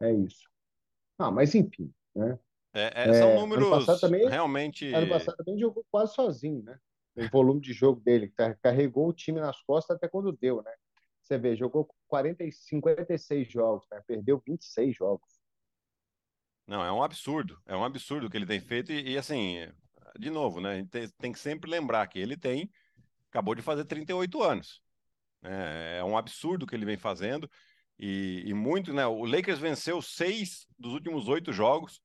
É 0.00 0.12
isso. 0.12 0.48
Ah, 1.18 1.30
mas 1.30 1.54
enfim, 1.54 1.92
né? 2.14 2.38
É, 2.74 3.08
é, 3.08 3.14
são 3.14 3.30
é, 3.30 3.34
números 3.36 4.00
também, 4.00 4.28
realmente. 4.28 4.92
Ano 4.92 5.08
passado 5.08 5.36
também 5.36 5.58
jogou 5.58 5.86
quase 5.90 6.12
sozinho, 6.12 6.62
né? 6.62 6.78
O 7.16 7.28
volume 7.28 7.60
de 7.60 7.72
jogo 7.72 8.00
dele, 8.00 8.34
carregou 8.60 9.08
o 9.08 9.12
time 9.12 9.40
nas 9.40 9.62
costas 9.62 9.96
até 9.96 10.08
quando 10.08 10.32
deu, 10.32 10.60
né? 10.62 10.72
Você 11.22 11.38
vê, 11.38 11.56
jogou 11.56 11.88
40, 12.08 12.44
56 12.50 13.50
jogos, 13.50 13.86
né? 13.90 14.02
perdeu 14.06 14.42
26 14.44 14.94
jogos. 14.94 15.40
Não, 16.66 16.84
é 16.84 16.90
um 16.92 17.02
absurdo. 17.02 17.58
É 17.64 17.76
um 17.76 17.84
absurdo 17.84 18.26
o 18.26 18.30
que 18.30 18.36
ele 18.36 18.46
tem 18.46 18.60
feito. 18.60 18.92
E, 18.92 19.12
e 19.12 19.18
assim, 19.18 19.58
de 20.18 20.30
novo, 20.30 20.60
né? 20.60 20.70
A 20.70 20.76
gente 20.76 21.12
tem, 21.18 21.32
que 21.32 21.38
sempre 21.38 21.70
lembrar 21.70 22.06
que 22.06 22.18
ele 22.18 22.36
tem. 22.36 22.70
Acabou 23.28 23.54
de 23.54 23.62
fazer 23.62 23.84
38 23.84 24.42
anos. 24.42 24.82
É, 25.42 25.98
é 26.00 26.04
um 26.04 26.16
absurdo 26.16 26.64
o 26.64 26.66
que 26.66 26.74
ele 26.74 26.86
vem 26.86 26.96
fazendo. 26.96 27.50
E, 27.98 28.42
e, 28.46 28.54
muito, 28.54 28.92
né? 28.92 29.06
O 29.06 29.24
Lakers 29.24 29.58
venceu 29.58 30.00
seis 30.02 30.66
dos 30.78 30.92
últimos 30.92 31.28
oito 31.28 31.52
jogos. 31.52 32.00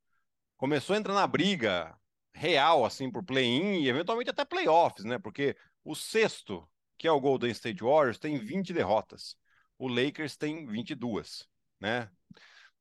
Começou 0.58 0.96
a 0.96 1.00
entrar 1.00 1.14
na 1.14 1.28
briga 1.28 1.96
real, 2.34 2.86
assim, 2.86 3.12
por 3.12 3.24
play-in 3.24 3.82
e 3.82 3.90
eventualmente 3.90 4.30
até 4.30 4.46
playoffs, 4.46 5.06
né? 5.06 5.18
Porque 5.18 5.56
o 5.84 5.96
sexto 5.96 6.68
que 7.00 7.08
é 7.08 7.12
o 7.12 7.20
Golden 7.20 7.50
State 7.52 7.82
Warriors, 7.82 8.20
tem 8.20 8.38
20 8.38 8.74
derrotas. 8.74 9.38
O 9.78 9.88
Lakers 9.88 10.36
tem 10.36 10.68
22, 10.68 11.48
né? 11.80 12.12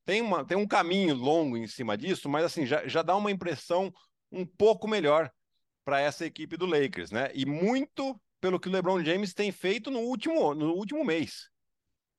Tem, 0.05 0.21
uma, 0.21 0.45
tem 0.45 0.59
um 0.59 0.67
caminho 0.67 1.15
longo 1.15 1.57
em 1.57 1.69
cima 1.69 1.97
disso, 1.97 2.29
mas 2.29 2.45
assim, 2.45 2.67
já, 2.67 2.87
já 2.89 3.03
dá 3.03 3.15
uma 3.17 3.31
impressão 3.31 3.93
um 4.31 4.45
pouco 4.45 4.89
melhor 4.89 5.31
para 5.85 6.01
essa 6.01 6.27
equipe 6.27 6.57
do 6.57 6.67
Lakers, 6.67 7.11
né? 7.11 7.31
E 7.35 7.47
muito 7.47 8.21
pelo 8.41 8.61
que 8.61 8.69
o 8.69 8.73
LeBron 8.73 9.03
James 9.03 9.35
tem 9.35 9.51
feito 9.51 9.91
no 9.91 10.01
último, 10.01 10.55
no 10.55 10.75
último 10.75 11.05
mês, 11.05 11.51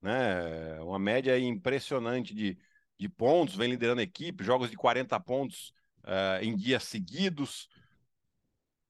né? 0.02 0.80
Uma 0.80 0.98
média 0.98 1.38
impressionante 1.38 2.34
de, 2.34 2.58
de 2.98 3.08
pontos, 3.08 3.54
vem 3.54 3.70
liderando 3.70 4.00
a 4.00 4.04
equipe, 4.04 4.44
jogos 4.44 4.70
de 4.70 4.76
40 4.76 5.18
pontos 5.20 5.72
uh, 6.04 6.42
em 6.42 6.56
dias 6.56 6.84
seguidos, 6.84 7.68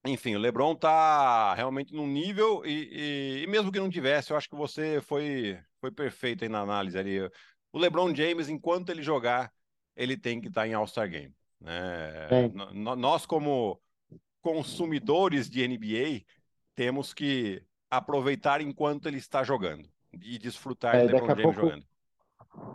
enfim, 0.04 0.34
o 0.34 0.38
LeBron 0.38 0.74
tá 0.74 1.54
realmente 1.54 1.94
num 1.94 2.06
nível 2.06 2.64
e, 2.64 3.42
e, 3.42 3.42
e, 3.44 3.46
mesmo 3.46 3.70
que 3.70 3.78
não 3.78 3.90
tivesse, 3.90 4.30
eu 4.32 4.36
acho 4.36 4.48
que 4.48 4.56
você 4.56 5.00
foi, 5.02 5.58
foi 5.78 5.90
perfeito 5.90 6.42
aí 6.42 6.48
na 6.48 6.60
análise 6.60 6.98
ali. 6.98 7.20
O 7.72 7.78
LeBron 7.78 8.14
James, 8.14 8.48
enquanto 8.48 8.88
ele 8.90 9.02
jogar, 9.02 9.52
ele 9.94 10.16
tem 10.16 10.40
que 10.40 10.48
estar 10.48 10.62
tá 10.62 10.68
em 10.68 10.72
All-Star 10.72 11.08
Game. 11.10 11.34
Né? 11.60 12.28
Nós, 12.72 13.26
como 13.26 13.80
consumidores 14.40 15.48
de 15.48 15.66
NBA, 15.66 16.24
temos 16.74 17.12
que 17.12 17.62
aproveitar 17.90 18.60
enquanto 18.60 19.06
ele 19.06 19.18
está 19.18 19.42
jogando 19.42 19.88
e 20.12 20.38
desfrutar 20.38 20.94
é, 20.94 21.06
de 21.06 21.12
LeBron 21.12 21.26
James 21.26 21.42
pouco, 21.42 21.60
jogando. 21.60 21.86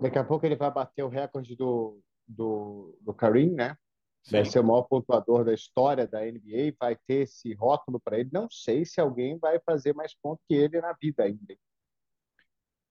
Daqui 0.01 0.19
a 0.19 0.23
pouco 0.23 0.45
ele 0.45 0.55
vai 0.55 0.71
bater 0.71 1.03
o 1.03 1.09
recorde 1.09 1.55
do, 1.55 1.99
do, 2.27 2.97
do 3.01 3.13
Karim, 3.13 3.51
né? 3.51 3.77
Sim. 4.23 4.37
Vai 4.37 4.45
ser 4.45 4.59
o 4.59 4.63
maior 4.63 4.83
pontuador 4.83 5.45
da 5.45 5.53
história 5.53 6.07
da 6.07 6.21
NBA, 6.21 6.73
vai 6.79 6.95
ter 7.07 7.23
esse 7.23 7.53
rótulo 7.53 7.99
para 7.99 8.19
ele. 8.19 8.29
Não 8.33 8.49
sei 8.49 8.83
se 8.83 8.99
alguém 8.99 9.37
vai 9.37 9.59
fazer 9.59 9.93
mais 9.93 10.15
ponto 10.15 10.41
que 10.47 10.55
ele 10.55 10.81
na 10.81 10.93
vida 10.93 11.23
ainda. 11.23 11.55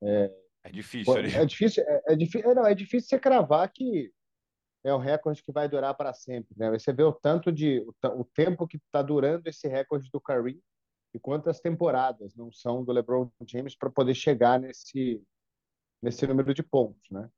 É, 0.02 0.32
é 0.64 0.70
difícil, 0.70 1.14
né? 1.14 1.28
É 1.34 1.44
difícil, 1.44 1.82
é, 1.84 2.02
é, 2.06 2.16
difícil, 2.16 2.50
é, 2.50 2.54
não, 2.54 2.66
é 2.66 2.74
difícil 2.74 3.08
você 3.08 3.18
cravar 3.18 3.68
que 3.72 4.12
é 4.84 4.94
um 4.94 4.98
recorde 4.98 5.42
que 5.42 5.50
vai 5.50 5.68
durar 5.68 5.94
para 5.94 6.12
sempre. 6.12 6.54
Né? 6.56 6.70
Você 6.70 6.92
vê 6.92 7.02
o 7.02 7.12
tanto 7.12 7.50
de 7.50 7.80
o, 7.80 8.20
o 8.20 8.24
tempo 8.24 8.68
que 8.68 8.76
está 8.76 9.02
durando 9.02 9.46
esse 9.46 9.66
recorde 9.66 10.10
do 10.12 10.20
Kareem 10.20 10.60
e 11.14 11.18
quantas 11.18 11.60
temporadas 11.60 12.34
não 12.36 12.52
são 12.52 12.84
do 12.84 12.92
LeBron 12.92 13.30
James 13.46 13.74
para 13.74 13.90
poder 13.90 14.14
chegar 14.14 14.60
nesse 14.60 15.22
nesse 16.02 16.26
número 16.26 16.52
de 16.52 16.62
pontos, 16.62 17.10
né? 17.10 17.30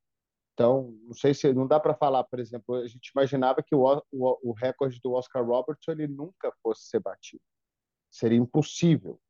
Então, 0.52 0.90
não 1.04 1.14
sei 1.14 1.34
se 1.34 1.52
não 1.52 1.66
dá 1.66 1.78
para 1.78 1.94
falar, 1.94 2.24
por 2.24 2.40
exemplo, 2.40 2.76
a 2.76 2.86
gente 2.86 3.08
imaginava 3.08 3.62
que 3.62 3.74
o, 3.74 3.84
o, 4.10 4.50
o 4.50 4.52
recorde 4.52 4.98
do 5.00 5.12
Oscar 5.12 5.44
Robertson 5.44 5.92
ele 5.92 6.08
nunca 6.08 6.50
fosse 6.62 6.88
ser 6.88 6.98
batido. 6.98 7.42
Seria 8.10 8.38
impossível. 8.38 9.20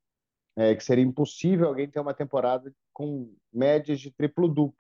É, 0.57 0.75
que 0.75 0.83
seria 0.83 1.05
impossível 1.05 1.67
alguém 1.67 1.91
ter 1.91 2.01
uma 2.01 2.15
temporada 2.15 2.73
com 2.93 3.35
médias 3.53 4.01
de 4.01 4.11
triplo-duplo. 4.11 4.79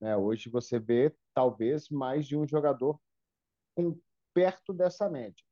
É, 0.00 0.16
hoje 0.16 0.48
você 0.48 0.78
vê 0.78 1.14
talvez 1.34 1.88
mais 1.88 2.26
de 2.26 2.36
um 2.36 2.46
jogador 2.46 2.98
com, 3.74 3.98
perto 4.32 4.72
dessa 4.72 5.08
média. 5.08 5.44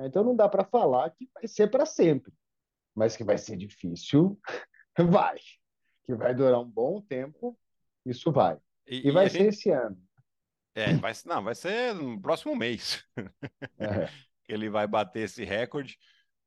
Então 0.00 0.24
não 0.24 0.34
dá 0.34 0.48
para 0.48 0.64
falar 0.64 1.10
que 1.10 1.28
vai 1.34 1.46
ser 1.46 1.70
para 1.70 1.86
sempre, 1.86 2.32
mas 2.94 3.16
que 3.16 3.24
vai 3.24 3.38
ser 3.38 3.56
difícil, 3.56 4.38
vai. 4.98 5.38
Que 6.04 6.14
vai 6.14 6.34
durar 6.34 6.60
um 6.60 6.68
bom 6.68 7.00
tempo, 7.00 7.58
isso 8.04 8.32
vai. 8.32 8.58
E, 8.86 9.08
e 9.08 9.10
vai 9.10 9.28
ser 9.28 9.38
gente... 9.38 9.48
esse 9.48 9.70
ano. 9.70 10.00
É, 10.74 10.94
vai, 10.94 11.12
não, 11.26 11.44
vai 11.44 11.54
ser 11.54 11.94
no 11.94 12.20
próximo 12.20 12.56
mês. 12.56 13.04
É. 13.78 14.08
ele 14.48 14.68
vai 14.68 14.86
bater 14.86 15.24
esse 15.24 15.44
recorde, 15.44 15.98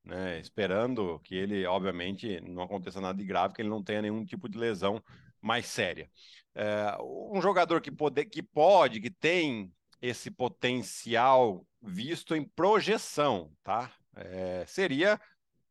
né? 0.06 0.40
Esperando 0.40 1.20
que 1.20 1.36
ele, 1.36 1.66
obviamente, 1.66 2.40
não 2.42 2.64
aconteça 2.64 3.02
nada 3.02 3.18
de 3.18 3.26
grave, 3.26 3.54
que 3.54 3.62
ele 3.62 3.70
não 3.70 3.84
tenha 3.84 4.02
nenhum 4.02 4.24
tipo 4.26 4.48
de 4.48 4.58
lesão 4.58 5.04
mais 5.42 5.66
séria. 5.66 6.10
É, 6.54 6.96
um 7.02 7.42
jogador 7.42 7.82
que 7.82 7.92
pode, 7.92 8.26
que 8.26 8.42
pode, 8.42 9.02
que 9.02 9.12
tem 9.12 9.72
esse 10.02 10.32
potencial 10.32 11.66
visto 11.82 12.36
em 12.36 12.44
projeção, 12.44 13.52
tá? 13.64 13.92
É, 14.16 14.66
seria 14.68 15.20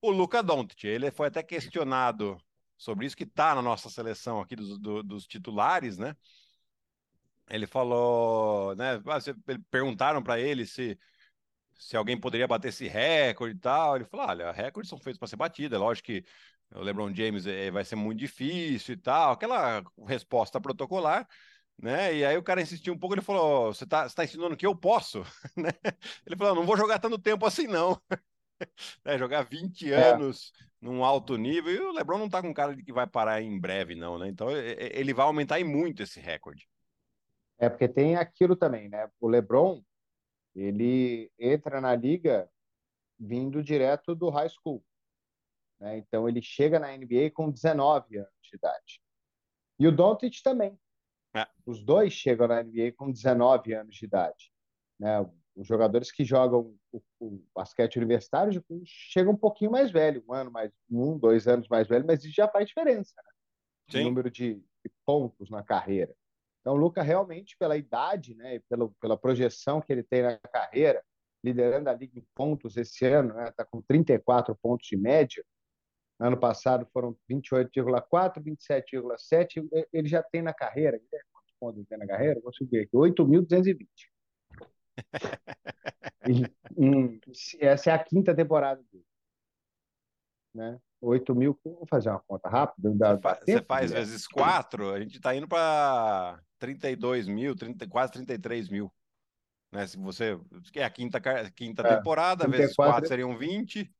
o 0.00 0.10
Luca 0.10 0.42
Doncic. 0.42 0.84
Ele 0.84 1.10
foi 1.10 1.28
até 1.28 1.42
questionado 1.42 2.36
sobre 2.76 3.06
isso 3.06 3.16
que 3.16 3.24
está 3.24 3.54
na 3.54 3.62
nossa 3.62 3.88
seleção 3.88 4.40
aqui 4.40 4.56
dos, 4.56 4.78
do, 4.78 5.02
dos 5.02 5.26
titulares, 5.26 5.96
né? 5.96 6.14
ele 7.50 7.66
falou, 7.66 8.74
né? 8.76 9.00
Ah, 9.06 9.18
perguntaram 9.70 10.22
para 10.22 10.40
ele 10.40 10.66
se 10.66 10.98
se 11.78 11.96
alguém 11.96 12.18
poderia 12.18 12.46
bater 12.48 12.68
esse 12.68 12.86
recorde 12.88 13.56
e 13.56 13.60
tal. 13.60 13.96
Ele 13.96 14.04
falou: 14.04 14.26
olha, 14.26 14.52
recordes 14.52 14.88
são 14.88 14.98
feitos 14.98 15.18
para 15.18 15.28
ser 15.28 15.36
batidos. 15.36 15.76
É 15.76 15.78
lógico 15.78 16.06
que 16.06 16.24
o 16.74 16.80
LeBron 16.80 17.14
James 17.14 17.46
é, 17.46 17.70
vai 17.70 17.84
ser 17.84 17.96
muito 17.96 18.18
difícil 18.18 18.94
e 18.94 18.98
tal. 18.98 19.32
Aquela 19.32 19.82
resposta 20.06 20.60
protocolar. 20.60 21.28
Né? 21.76 22.18
E 22.18 22.24
aí 22.24 22.36
o 22.36 22.42
cara 22.42 22.62
insistiu 22.62 22.94
um 22.94 22.98
pouco, 22.98 23.14
ele 23.14 23.22
falou: 23.22 23.72
Você 23.74 23.84
está 23.84 24.08
tá 24.08 24.24
ensinando 24.24 24.56
que 24.56 24.66
eu 24.66 24.76
posso? 24.76 25.22
né? 25.56 25.70
Ele 26.26 26.36
falou: 26.36 26.54
Não 26.54 26.66
vou 26.66 26.76
jogar 26.76 26.98
tanto 26.98 27.18
tempo 27.18 27.44
assim, 27.46 27.66
não. 27.66 28.00
é, 29.04 29.18
jogar 29.18 29.42
20 29.42 29.92
é. 29.92 30.12
anos 30.12 30.52
num 30.80 31.04
alto 31.04 31.36
nível. 31.36 31.72
E 31.72 31.80
o 31.80 31.92
Lebron 31.92 32.18
não 32.18 32.26
está 32.26 32.40
com 32.40 32.54
cara 32.54 32.76
de 32.76 32.82
que 32.82 32.92
vai 32.92 33.06
parar 33.06 33.42
em 33.42 33.58
breve, 33.58 33.94
não, 33.94 34.18
né? 34.18 34.28
Então 34.28 34.48
ele 34.50 35.12
vai 35.12 35.26
aumentar 35.26 35.60
em 35.60 35.64
muito 35.64 36.02
esse 36.02 36.20
recorde. 36.20 36.68
É 37.58 37.68
porque 37.68 37.88
tem 37.88 38.16
aquilo 38.16 38.56
também, 38.56 38.88
né? 38.88 39.08
O 39.20 39.28
LeBron, 39.28 39.82
ele 40.54 41.30
entra 41.38 41.80
na 41.80 41.94
liga 41.94 42.48
vindo 43.18 43.62
direto 43.62 44.14
do 44.14 44.30
high 44.30 44.48
school. 44.48 44.84
Né? 45.80 45.98
Então 45.98 46.28
ele 46.28 46.40
chega 46.40 46.78
na 46.78 46.96
NBA 46.96 47.30
com 47.32 47.50
19 47.50 48.18
anos 48.18 48.32
de 48.42 48.56
idade. 48.56 49.00
E 49.78 49.86
o 49.86 49.92
Doncic 49.92 50.42
também. 50.42 50.78
É. 51.34 51.46
Os 51.66 51.84
dois 51.84 52.12
chegam 52.12 52.46
na 52.46 52.62
NBA 52.62 52.92
com 52.96 53.10
19 53.10 53.74
anos 53.74 53.96
de 53.96 54.04
idade. 54.04 54.52
Né? 54.98 55.20
Os 55.56 55.66
jogadores 55.66 56.12
que 56.12 56.24
jogam 56.24 56.76
o, 56.92 57.02
o 57.20 57.44
basquete 57.54 57.96
universitário 57.96 58.64
chegam 58.84 59.32
um 59.32 59.36
pouquinho 59.36 59.70
mais 59.70 59.90
velho, 59.90 60.24
um 60.28 60.32
ano 60.32 60.50
mais, 60.50 60.72
um, 60.90 61.18
dois 61.18 61.48
anos 61.48 61.68
mais 61.68 61.88
velho, 61.88 62.04
mas 62.06 62.24
isso 62.24 62.34
já 62.34 62.48
faz 62.48 62.68
diferença. 62.68 63.14
Né? 63.16 64.00
O 64.00 64.04
número 64.04 64.30
de, 64.30 64.54
de 64.54 64.92
pontos 65.04 65.50
na 65.50 65.62
carreira. 65.62 66.14
Então, 66.64 66.72
o 66.72 66.78
Luca 66.78 67.02
realmente, 67.02 67.58
pela 67.58 67.76
idade, 67.76 68.34
né, 68.34 68.54
e 68.54 68.60
pela, 68.60 68.90
pela 68.98 69.18
projeção 69.18 69.82
que 69.82 69.92
ele 69.92 70.02
tem 70.02 70.22
na 70.22 70.38
carreira, 70.38 71.04
liderando 71.44 71.90
a 71.90 71.92
liga 71.92 72.18
em 72.18 72.26
pontos 72.34 72.78
esse 72.78 73.04
ano, 73.04 73.32
está 73.32 73.44
né, 73.44 73.52
tá 73.54 73.66
com 73.66 73.82
34 73.82 74.56
pontos 74.62 74.86
de 74.86 74.96
média. 74.96 75.44
Ano 76.18 76.40
passado 76.40 76.88
foram 76.90 77.14
28,4, 77.30 78.42
27,7. 78.42 79.68
Ele 79.92 80.08
já 80.08 80.22
tem 80.22 80.40
na 80.40 80.54
carreira, 80.54 80.98
quantos 81.30 81.52
pontos 81.60 81.76
ele 81.76 81.86
tem 81.86 81.98
na 81.98 82.06
carreira? 82.06 82.40
Vou 82.40 82.54
subir 82.54 82.80
aqui, 82.80 82.96
8.220. 82.96 83.86
essa 87.60 87.90
é 87.90 87.92
a 87.92 88.02
quinta 88.02 88.34
temporada 88.34 88.82
dele. 88.90 89.04
Né? 90.54 90.80
8 91.02 91.34
mil, 91.34 91.60
vou 91.62 91.84
fazer 91.86 92.08
uma 92.08 92.20
conta 92.20 92.48
rápida. 92.48 92.90
Dá, 92.94 93.16
você, 93.16 93.44
tempo, 93.44 93.66
faz 93.66 93.90
né? 93.90 93.98
vezes 93.98 94.26
4, 94.26 94.92
a 94.92 95.00
gente 95.00 95.16
está 95.16 95.34
indo 95.34 95.46
para 95.46 96.40
32 96.64 97.28
mil, 97.28 97.54
30, 97.54 97.86
quase 97.88 98.12
33 98.12 98.70
mil. 98.70 98.90
Né? 99.70 99.86
Se 99.86 99.98
você. 99.98 100.40
É 100.74 100.84
a 100.84 100.90
quinta, 100.90 101.20
quinta 101.50 101.82
é, 101.82 101.96
temporada, 101.96 102.44
34, 102.44 102.58
vezes 102.58 102.74
4 102.74 103.06
seriam 103.06 103.36
20. 103.36 103.94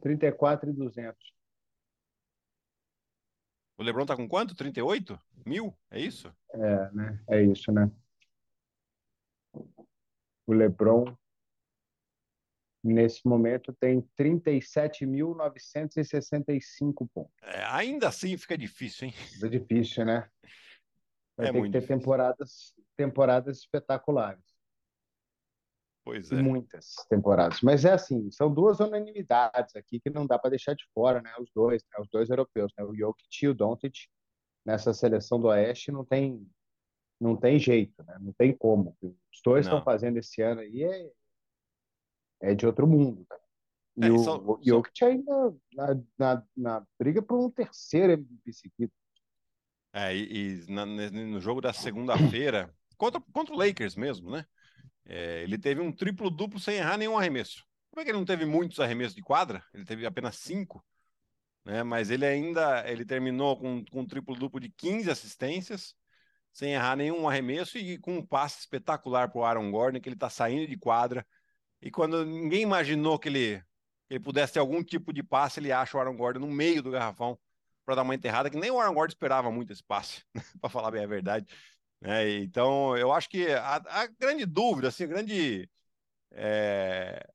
34 0.00 0.70
e 0.70 0.72
200. 0.72 1.34
O 3.76 3.82
Lebron 3.82 4.06
tá 4.06 4.16
com 4.16 4.26
quanto? 4.26 4.54
38 4.54 5.20
mil? 5.44 5.76
É 5.90 6.00
isso? 6.00 6.34
É, 6.52 6.90
né? 6.92 7.20
É 7.28 7.42
isso, 7.42 7.70
né? 7.70 7.90
O 10.46 10.52
Lebron 10.52 11.14
nesse 12.82 13.26
momento 13.26 13.74
tem 13.74 14.00
37.965 14.18 17.08
pontos. 17.12 17.34
É, 17.42 17.62
ainda 17.64 18.08
assim 18.08 18.34
fica 18.36 18.56
difícil, 18.56 19.08
hein? 19.08 19.14
É 19.42 19.48
difícil, 19.48 20.04
né? 20.04 20.30
Vai 21.36 21.48
é 21.48 21.52
ter 21.52 21.62
que 21.62 21.70
ter 21.70 21.86
temporadas, 21.86 22.74
temporadas 22.96 23.58
espetaculares. 23.58 24.44
Pois 26.04 26.30
é. 26.30 26.36
Muitas 26.36 26.94
temporadas. 27.08 27.60
Mas 27.62 27.84
é 27.84 27.92
assim, 27.92 28.30
são 28.30 28.52
duas 28.52 28.78
unanimidades 28.78 29.74
aqui 29.74 29.98
que 29.98 30.10
não 30.10 30.26
dá 30.26 30.38
para 30.38 30.50
deixar 30.50 30.74
de 30.74 30.84
fora, 30.92 31.22
né? 31.22 31.32
Os 31.40 31.50
dois, 31.54 31.82
né? 31.82 31.98
os 32.00 32.08
dois 32.10 32.28
europeus, 32.28 32.72
né? 32.76 32.84
O 32.84 32.94
Jokic 32.94 33.44
e 33.44 33.48
o 33.48 33.54
Doncic 33.54 33.94
nessa 34.64 34.92
seleção 34.92 35.40
do 35.40 35.48
Oeste 35.48 35.90
não 35.90 36.04
tem 36.04 36.46
não 37.20 37.36
tem 37.36 37.58
jeito, 37.58 38.02
né? 38.04 38.18
Não 38.20 38.32
tem 38.34 38.54
como. 38.54 38.94
Os 39.00 39.40
dois 39.42 39.64
estão 39.64 39.82
fazendo 39.82 40.18
esse 40.18 40.42
ano 40.42 40.60
aí 40.60 40.82
é, 40.82 41.10
é 42.42 42.54
de 42.54 42.66
outro 42.66 42.86
mundo. 42.86 43.26
E 43.96 44.06
é, 44.06 44.10
o 44.10 44.18
só, 44.18 44.58
Jokic 44.62 44.98
só... 44.98 45.06
ainda 45.06 45.56
na, 45.72 46.02
na, 46.18 46.46
na, 46.54 46.86
briga 46.98 47.22
por 47.22 47.38
um 47.38 47.50
terceiro 47.50 48.12
MVP 48.12 48.52
seguido. 48.52 48.92
É, 49.94 50.12
e, 50.12 50.64
e 50.66 50.72
na, 50.72 50.84
no 50.84 51.40
jogo 51.40 51.60
da 51.60 51.72
segunda-feira, 51.72 52.68
contra, 52.98 53.20
contra 53.32 53.54
o 53.54 53.56
Lakers 53.56 53.94
mesmo, 53.94 54.28
né? 54.28 54.44
É, 55.06 55.44
ele 55.44 55.56
teve 55.56 55.80
um 55.80 55.92
triplo-duplo 55.92 56.58
sem 56.58 56.76
errar 56.76 56.98
nenhum 56.98 57.16
arremesso. 57.16 57.64
Como 57.90 58.00
é 58.00 58.04
que 58.04 58.10
ele 58.10 58.18
não 58.18 58.24
teve 58.24 58.44
muitos 58.44 58.80
arremessos 58.80 59.14
de 59.14 59.22
quadra? 59.22 59.64
Ele 59.72 59.84
teve 59.84 60.04
apenas 60.04 60.36
cinco. 60.38 60.84
Né? 61.64 61.84
Mas 61.84 62.10
ele 62.10 62.26
ainda 62.26 62.82
ele 62.90 63.04
terminou 63.04 63.56
com, 63.56 63.84
com 63.84 64.00
um 64.00 64.06
triplo-duplo 64.06 64.58
de 64.58 64.68
15 64.70 65.08
assistências, 65.08 65.94
sem 66.52 66.72
errar 66.72 66.96
nenhum 66.96 67.28
arremesso 67.28 67.78
e 67.78 67.96
com 67.98 68.18
um 68.18 68.26
passe 68.26 68.60
espetacular 68.60 69.30
para 69.30 69.38
o 69.38 69.44
Aaron 69.44 69.70
Gordon, 69.70 70.00
que 70.00 70.08
ele 70.08 70.16
está 70.16 70.28
saindo 70.28 70.66
de 70.66 70.76
quadra. 70.76 71.24
E 71.80 71.88
quando 71.90 72.24
ninguém 72.24 72.62
imaginou 72.62 73.16
que 73.16 73.28
ele, 73.28 73.60
que 74.08 74.14
ele 74.14 74.20
pudesse 74.20 74.54
ter 74.54 74.58
algum 74.58 74.82
tipo 74.82 75.12
de 75.12 75.22
passe, 75.22 75.60
ele 75.60 75.70
acha 75.70 75.96
o 75.96 76.00
Aaron 76.00 76.16
Gordon 76.16 76.40
no 76.40 76.50
meio 76.50 76.82
do 76.82 76.90
garrafão 76.90 77.38
para 77.84 77.96
dar 77.96 78.02
uma 78.02 78.14
enterrada, 78.14 78.50
que 78.50 78.56
nem 78.56 78.70
o 78.70 78.80
Aaron 78.80 78.94
Gordon 78.94 79.12
esperava 79.12 79.50
muito 79.50 79.72
esse 79.72 79.82
passe, 79.82 80.24
para 80.60 80.70
falar 80.70 80.90
bem 80.90 81.04
a 81.04 81.08
verdade. 81.08 81.46
É, 82.02 82.38
então, 82.38 82.96
eu 82.96 83.12
acho 83.12 83.28
que 83.28 83.46
a, 83.52 83.76
a 83.76 84.06
grande 84.06 84.44
dúvida, 84.44 84.88
assim, 84.88 85.04
a 85.04 85.08
grande 85.08 85.68
é, 86.32 87.26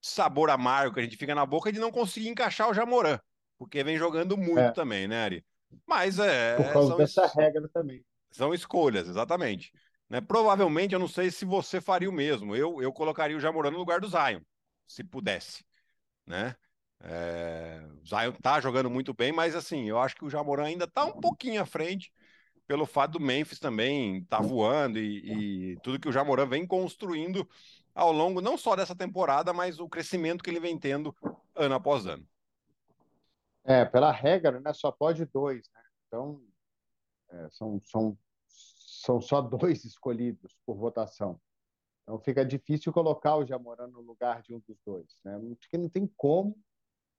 sabor 0.00 0.50
amargo 0.50 0.94
que 0.94 1.00
a 1.00 1.02
gente 1.02 1.16
fica 1.16 1.34
na 1.34 1.44
boca 1.44 1.68
é 1.68 1.72
de 1.72 1.80
não 1.80 1.90
conseguir 1.90 2.28
encaixar 2.28 2.70
o 2.70 2.74
Jamoran, 2.74 3.18
porque 3.58 3.82
vem 3.82 3.98
jogando 3.98 4.36
muito 4.36 4.60
é. 4.60 4.70
também, 4.72 5.08
né, 5.08 5.24
Ari? 5.24 5.44
Mas 5.86 6.18
é. 6.18 6.56
Por 6.56 6.72
causa 6.72 6.96
dessa 6.96 7.26
regra 7.26 7.68
também. 7.68 8.04
São 8.30 8.54
escolhas, 8.54 9.08
exatamente. 9.08 9.72
Né? 10.08 10.20
Provavelmente, 10.20 10.94
eu 10.94 10.98
não 10.98 11.08
sei 11.08 11.30
se 11.30 11.44
você 11.44 11.80
faria 11.80 12.08
o 12.08 12.12
mesmo. 12.12 12.54
Eu, 12.56 12.80
eu 12.82 12.92
colocaria 12.92 13.36
o 13.36 13.40
Jamoran 13.40 13.70
no 13.70 13.78
lugar 13.78 14.00
do 14.00 14.08
Zion, 14.08 14.40
se 14.86 15.04
pudesse. 15.04 15.64
Né? 16.26 16.54
É... 17.00 17.80
O 18.02 18.06
Zion 18.06 18.32
tá 18.42 18.60
jogando 18.60 18.90
muito 18.90 19.14
bem, 19.14 19.32
mas 19.32 19.54
assim, 19.54 19.88
eu 19.88 19.98
acho 19.98 20.16
que 20.16 20.24
o 20.24 20.30
Jamoran 20.30 20.64
ainda 20.64 20.86
tá 20.86 21.04
um 21.04 21.20
pouquinho 21.20 21.62
à 21.62 21.66
frente 21.66 22.12
pelo 22.68 22.84
fato 22.84 23.12
do 23.12 23.20
Memphis 23.20 23.58
também 23.58 24.22
tá 24.24 24.40
voando 24.40 24.98
e, 24.98 25.72
e 25.72 25.76
tudo 25.80 25.98
que 25.98 26.08
o 26.08 26.12
Jamoran 26.12 26.46
vem 26.46 26.66
construindo 26.66 27.48
ao 27.94 28.12
longo 28.12 28.42
não 28.42 28.58
só 28.58 28.76
dessa 28.76 28.94
temporada, 28.94 29.54
mas 29.54 29.80
o 29.80 29.88
crescimento 29.88 30.44
que 30.44 30.50
ele 30.50 30.60
vem 30.60 30.78
tendo 30.78 31.16
ano 31.54 31.74
após 31.74 32.06
ano. 32.06 32.28
É, 33.64 33.86
pela 33.86 34.12
regra, 34.12 34.60
né, 34.60 34.72
só 34.74 34.92
pode 34.92 35.24
dois, 35.24 35.68
né? 35.74 35.82
Então, 36.06 36.42
é, 37.30 37.48
são, 37.50 37.80
são, 37.84 38.18
são 38.46 39.20
só 39.20 39.40
dois 39.40 39.84
escolhidos 39.86 40.54
por 40.64 40.76
votação. 40.76 41.40
Então 42.02 42.18
fica 42.20 42.44
difícil 42.44 42.92
colocar 42.92 43.36
o 43.36 43.46
Jamoran 43.46 43.88
no 43.88 44.00
lugar 44.00 44.42
de 44.42 44.54
um 44.54 44.60
dos 44.60 44.78
dois, 44.84 45.06
né? 45.24 45.38
Porque 45.58 45.76
não 45.76 45.88
tem 45.88 46.06
como, 46.16 46.56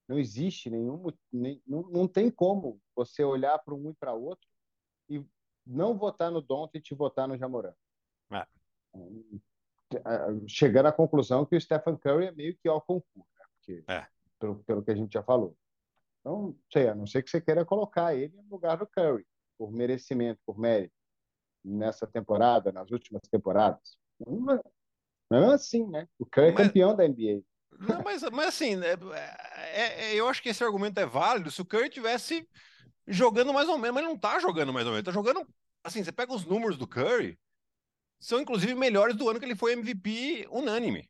não 0.10 0.18
existe 0.18 0.72
nenhum, 0.72 1.06
nem, 1.32 1.62
não, 1.68 1.84
não 1.84 2.08
tem 2.08 2.32
como 2.32 2.82
você 2.96 3.24
olhar 3.24 3.60
para 3.60 3.76
um 3.76 3.92
e 3.92 3.94
para 3.94 4.12
outro 4.12 4.50
e 5.08 5.24
não 5.64 5.96
votar 5.96 6.32
no 6.32 6.42
Doncic 6.42 6.90
e 6.90 6.96
votar 6.96 7.28
no 7.28 7.38
Jamoran. 7.38 7.76
É. 8.32 8.48
Chegando 10.48 10.88
à 10.88 10.92
conclusão 10.92 11.46
que 11.46 11.56
o 11.56 11.62
Stephen 11.62 11.96
Curry 11.96 12.26
é 12.26 12.32
meio 12.32 12.58
que 12.58 12.68
ao 12.68 12.82
concurso, 12.82 13.30
né? 13.38 13.46
Porque, 13.54 13.84
é. 13.88 14.08
pelo, 14.40 14.64
pelo 14.64 14.84
que 14.84 14.90
a 14.90 14.96
gente 14.96 15.14
já 15.14 15.22
falou. 15.22 15.56
Então, 16.22 16.58
sei, 16.74 16.88
a 16.88 16.96
não 16.96 17.06
ser 17.06 17.22
que 17.22 17.30
você 17.30 17.40
queira 17.40 17.64
colocar 17.64 18.16
ele 18.16 18.36
no 18.36 18.50
lugar 18.50 18.78
do 18.78 18.88
Curry, 18.88 19.28
por 19.60 19.72
merecimento, 19.72 20.42
por 20.44 20.58
mérito, 20.58 20.96
nessa 21.64 22.08
temporada, 22.08 22.72
nas 22.72 22.90
últimas 22.90 23.22
temporadas. 23.30 23.96
Não 25.30 25.52
é 25.52 25.54
assim, 25.54 25.88
né? 25.88 26.10
O 26.18 26.26
Curry 26.26 26.48
é 26.48 26.54
campeão 26.54 26.96
da 26.96 27.08
NBA. 27.08 27.44
Não, 27.78 28.02
mas, 28.04 28.22
mas 28.24 28.48
assim, 28.48 28.76
né, 28.76 28.94
é, 29.74 30.12
é, 30.12 30.16
eu 30.16 30.28
acho 30.28 30.42
que 30.42 30.50
esse 30.50 30.64
argumento 30.64 31.00
é 31.00 31.06
válido 31.06 31.52
se 31.52 31.62
o 31.62 31.66
Curry 31.66 31.90
tivesse 31.90 32.48
jogando 33.08 33.54
mais 33.54 33.68
ou 33.70 33.78
menos, 33.78 33.96
mas 33.96 34.04
ele 34.04 34.14
não 34.14 34.20
tá 34.20 34.40
jogando 34.40 34.74
mais 34.74 34.86
ou 34.86 34.92
menos, 34.92 35.06
tá 35.06 35.12
jogando 35.12 35.48
assim, 35.84 36.04
você 36.04 36.12
pega 36.12 36.34
os 36.34 36.46
números 36.46 36.78
do 36.78 36.88
Curry, 36.88 37.40
são 38.20 38.40
inclusive 38.40 38.76
melhores 38.76 39.16
do 39.16 39.30
ano 39.30 39.40
que 39.40 39.46
ele 39.46 39.56
foi 39.56 39.74
MVP 39.74 40.48
unânime. 40.52 41.10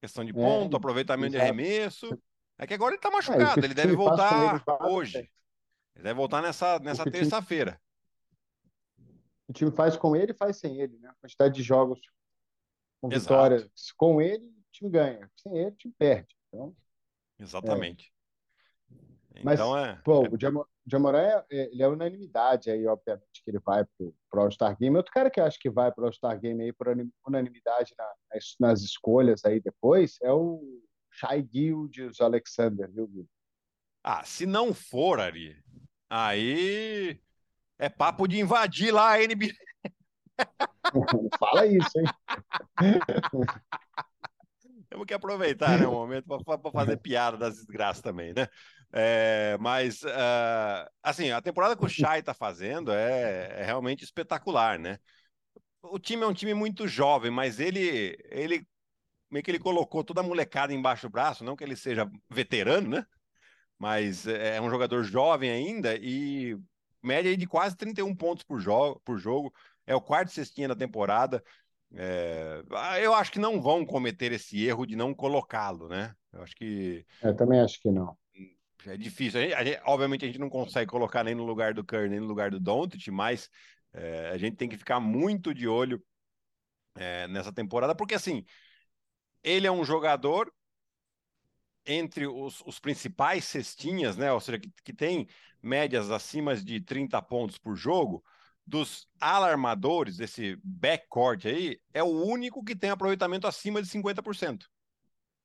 Questão 0.00 0.24
de 0.24 0.30
é, 0.30 0.34
ponto, 0.34 0.74
é, 0.74 0.76
aproveitamento 0.76 1.36
exato. 1.36 1.44
de 1.44 1.60
arremesso. 1.62 2.18
É 2.58 2.66
que 2.66 2.74
agora 2.74 2.94
ele 2.94 3.00
tá 3.00 3.08
é, 3.08 3.12
machucado, 3.12 3.60
é, 3.60 3.64
ele 3.64 3.74
deve 3.74 3.94
voltar 3.94 4.62
hoje. 4.82 5.18
Ele 5.94 6.04
deve 6.04 6.14
voltar 6.14 6.42
nessa, 6.42 6.78
nessa 6.78 7.04
terça-feira. 7.10 7.80
O 9.48 9.52
time 9.52 9.70
faz 9.70 9.96
com 9.96 10.14
ele 10.14 10.32
e 10.32 10.36
faz 10.36 10.58
sem 10.58 10.80
ele, 10.80 10.98
né? 10.98 11.08
A 11.08 11.14
quantidade 11.14 11.54
de 11.54 11.62
jogos 11.62 12.00
com 13.00 13.12
Exato. 13.12 13.20
vitórias 13.20 13.92
com 13.96 14.20
ele, 14.20 14.50
time 14.72 14.90
ganha. 14.90 15.30
Sem 15.36 15.56
ele, 15.56 15.68
o 15.68 15.76
time 15.76 15.94
perde. 15.98 16.34
Então, 16.48 16.74
Exatamente. 17.38 18.12
É. 19.34 19.42
Mas, 19.42 19.58
então 19.58 19.76
é. 19.76 20.00
Pô, 20.04 20.24
é... 20.24 20.28
o 20.28 20.38
Jamoran 20.86 21.18
é, 21.18 21.44
é, 21.50 21.72
ele 21.72 21.82
é 21.82 21.88
unanimidade 21.88 22.70
aí, 22.70 22.86
obviamente, 22.86 23.42
que 23.42 23.50
ele 23.50 23.58
vai 23.60 23.84
pro, 23.84 24.14
pro 24.30 24.42
All-Star 24.42 24.76
Game. 24.78 24.96
Outro 24.96 25.12
cara 25.12 25.30
que 25.30 25.40
eu 25.40 25.44
acho 25.44 25.58
que 25.58 25.70
vai 25.70 25.90
pro 25.90 26.04
All-Star 26.04 26.38
Game 26.38 26.62
aí 26.62 26.72
por 26.72 26.88
unanimidade 27.26 27.94
na, 27.96 28.12
nas, 28.32 28.54
nas, 28.60 28.82
escolhas 28.82 29.44
aí 29.44 29.60
depois 29.60 30.18
é 30.22 30.32
o 30.32 30.62
Shai 31.10 31.46
Gildes 31.50 32.20
Alexander, 32.20 32.90
viu, 32.90 33.08
Gil? 33.10 33.28
Ah, 34.04 34.24
se 34.24 34.44
não 34.46 34.74
for, 34.74 35.20
Ari, 35.20 35.56
aí 36.10 37.20
é 37.78 37.88
papo 37.88 38.26
de 38.26 38.40
invadir 38.40 38.92
lá 38.92 39.14
a 39.14 39.18
NBA. 39.18 39.54
Fala 41.38 41.66
isso, 41.66 41.98
hein? 41.98 42.06
Temos 44.92 45.06
que 45.06 45.14
aproveitar 45.14 45.78
né, 45.78 45.86
o 45.86 45.92
momento 45.92 46.26
para 46.26 46.70
fazer 46.70 46.98
piada 46.98 47.38
das 47.38 47.54
desgraças 47.54 48.02
também, 48.02 48.34
né? 48.34 48.46
É, 48.92 49.56
mas, 49.58 50.02
uh, 50.02 50.86
assim, 51.02 51.30
a 51.30 51.40
temporada 51.40 51.74
que 51.74 51.82
o 51.82 51.88
Chay 51.88 52.20
está 52.20 52.34
fazendo 52.34 52.92
é, 52.92 53.60
é, 53.60 53.64
realmente 53.64 54.04
espetacular, 54.04 54.78
né? 54.78 54.98
O 55.82 55.98
time 55.98 56.24
é 56.24 56.26
um 56.26 56.34
time 56.34 56.52
muito 56.52 56.86
jovem, 56.86 57.30
mas 57.30 57.58
ele, 57.58 58.18
ele 58.28 58.66
meio 59.30 59.42
que 59.42 59.50
ele 59.50 59.58
colocou 59.58 60.04
toda 60.04 60.20
a 60.20 60.22
molecada 60.22 60.74
embaixo 60.74 61.08
do 61.08 61.10
braço, 61.10 61.42
não 61.42 61.56
que 61.56 61.64
ele 61.64 61.74
seja 61.74 62.06
veterano, 62.28 62.90
né? 62.90 63.06
mas 63.78 64.26
é, 64.26 64.56
é 64.56 64.60
um 64.60 64.68
jogador 64.68 65.02
jovem 65.04 65.50
ainda 65.50 65.96
e 65.96 66.54
média 67.02 67.34
de 67.34 67.46
quase 67.46 67.78
31 67.78 68.14
pontos 68.14 68.44
por, 68.44 68.60
jo 68.60 69.00
por 69.06 69.16
jogo. 69.18 69.54
É 69.86 69.94
o 69.94 70.02
quarto 70.02 70.30
cestinha 70.30 70.68
da 70.68 70.76
temporada. 70.76 71.42
É, 71.94 72.62
eu 73.02 73.14
acho 73.14 73.30
que 73.30 73.38
não 73.38 73.60
vão 73.60 73.84
cometer 73.84 74.32
esse 74.32 74.64
erro 74.64 74.86
de 74.86 74.96
não 74.96 75.14
colocá-lo, 75.14 75.88
né? 75.88 76.14
Eu 76.32 76.42
acho 76.42 76.54
que. 76.54 77.04
Eu 77.22 77.36
também 77.36 77.60
acho 77.60 77.80
que 77.80 77.90
não. 77.90 78.16
É 78.86 78.96
difícil. 78.96 79.40
A 79.40 79.42
gente, 79.44 79.54
a 79.54 79.64
gente, 79.64 79.80
obviamente, 79.84 80.24
a 80.24 80.28
gente 80.28 80.40
não 80.40 80.48
consegue 80.48 80.90
colocar 80.90 81.22
nem 81.22 81.34
no 81.34 81.44
lugar 81.44 81.74
do 81.74 81.84
Curry, 81.84 82.08
nem 82.08 82.20
no 82.20 82.26
lugar 82.26 82.50
do 82.50 82.58
Doncic, 82.58 83.08
mas 83.10 83.48
é, 83.92 84.30
a 84.30 84.38
gente 84.38 84.56
tem 84.56 84.68
que 84.68 84.76
ficar 84.76 84.98
muito 84.98 85.54
de 85.54 85.68
olho 85.68 86.02
é, 86.96 87.28
nessa 87.28 87.52
temporada, 87.52 87.94
porque 87.94 88.14
assim, 88.14 88.44
ele 89.42 89.66
é 89.66 89.72
um 89.72 89.84
jogador 89.84 90.52
entre 91.86 92.26
os, 92.26 92.62
os 92.66 92.78
principais 92.78 93.44
cestinhas, 93.44 94.16
né? 94.16 94.32
Ou 94.32 94.40
seja, 94.40 94.58
que, 94.58 94.70
que 94.84 94.92
tem 94.92 95.28
médias 95.62 96.10
acima 96.10 96.56
de 96.56 96.80
30 96.80 97.20
pontos 97.22 97.58
por 97.58 97.76
jogo, 97.76 98.24
dos 98.66 99.08
alarmadores, 99.20 100.16
desse 100.16 100.58
backcourt 100.62 101.46
aí, 101.46 101.78
é 101.92 102.02
o 102.02 102.24
único 102.24 102.64
que 102.64 102.76
tem 102.76 102.90
aproveitamento 102.90 103.46
acima 103.46 103.82
de 103.82 103.88
50%. 103.88 104.66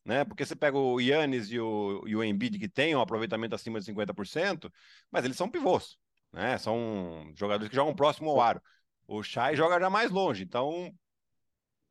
Né? 0.05 0.23
Porque 0.23 0.45
você 0.45 0.55
pega 0.55 0.77
o 0.77 1.01
Yannis 1.01 1.51
e 1.51 1.59
o, 1.59 2.03
e 2.07 2.15
o 2.15 2.23
Embiid, 2.23 2.57
que 2.57 2.69
tem 2.69 2.95
um 2.95 3.01
aproveitamento 3.01 3.55
acima 3.55 3.79
de 3.79 3.85
50%, 3.85 4.71
mas 5.11 5.25
eles 5.25 5.35
são 5.35 5.49
pivôs, 5.49 5.97
né? 6.31 6.57
São 6.57 7.29
jogadores 7.35 7.69
que 7.69 7.75
jogam 7.75 7.93
próximo 7.93 8.29
ao 8.29 8.39
aro. 8.39 8.61
O 9.05 9.21
Shai 9.21 9.55
joga 9.55 9.79
já 9.79 9.89
mais 9.89 10.09
longe, 10.09 10.43
então 10.43 10.93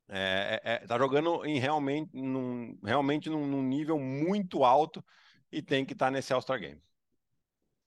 é, 0.09 0.61
é, 0.65 0.73
é, 0.75 0.79
tá 0.87 0.97
jogando 0.97 1.45
em 1.45 1.59
realmente, 1.59 2.11
num, 2.15 2.79
realmente 2.85 3.29
num, 3.29 3.47
num 3.47 3.62
nível 3.62 3.99
muito 3.99 4.65
alto 4.65 5.05
e 5.51 5.61
tem 5.61 5.85
que 5.85 5.93
estar 5.93 6.07
tá 6.07 6.11
nesse 6.11 6.33
All-Star 6.33 6.61
Game. 6.61 6.81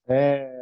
É, 0.07 0.58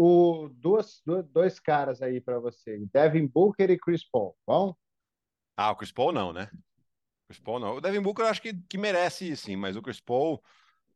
o, 0.00 0.48
duas, 0.50 1.02
dois 1.32 1.58
caras 1.58 2.00
aí 2.00 2.20
para 2.20 2.38
você, 2.38 2.78
Devin 2.92 3.26
Booker 3.26 3.68
e 3.68 3.76
Chris 3.76 4.08
Paul, 4.08 4.36
bom? 4.46 4.72
Ah, 5.56 5.72
o 5.72 5.76
Chris 5.76 5.90
Paul 5.90 6.12
não, 6.12 6.32
né? 6.32 6.48
Chris 7.26 7.40
Paul 7.40 7.58
não. 7.58 7.74
O 7.74 7.80
Devin 7.80 8.00
Booker 8.00 8.24
eu 8.24 8.28
acho 8.28 8.40
que, 8.40 8.54
que 8.54 8.78
merece 8.78 9.36
sim, 9.36 9.56
mas 9.56 9.74
o 9.74 9.82
Chris 9.82 10.00
Paul 10.00 10.40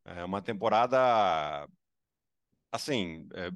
é 0.05 0.23
uma 0.23 0.41
temporada 0.41 1.67
assim, 2.71 3.27
é, 3.33 3.51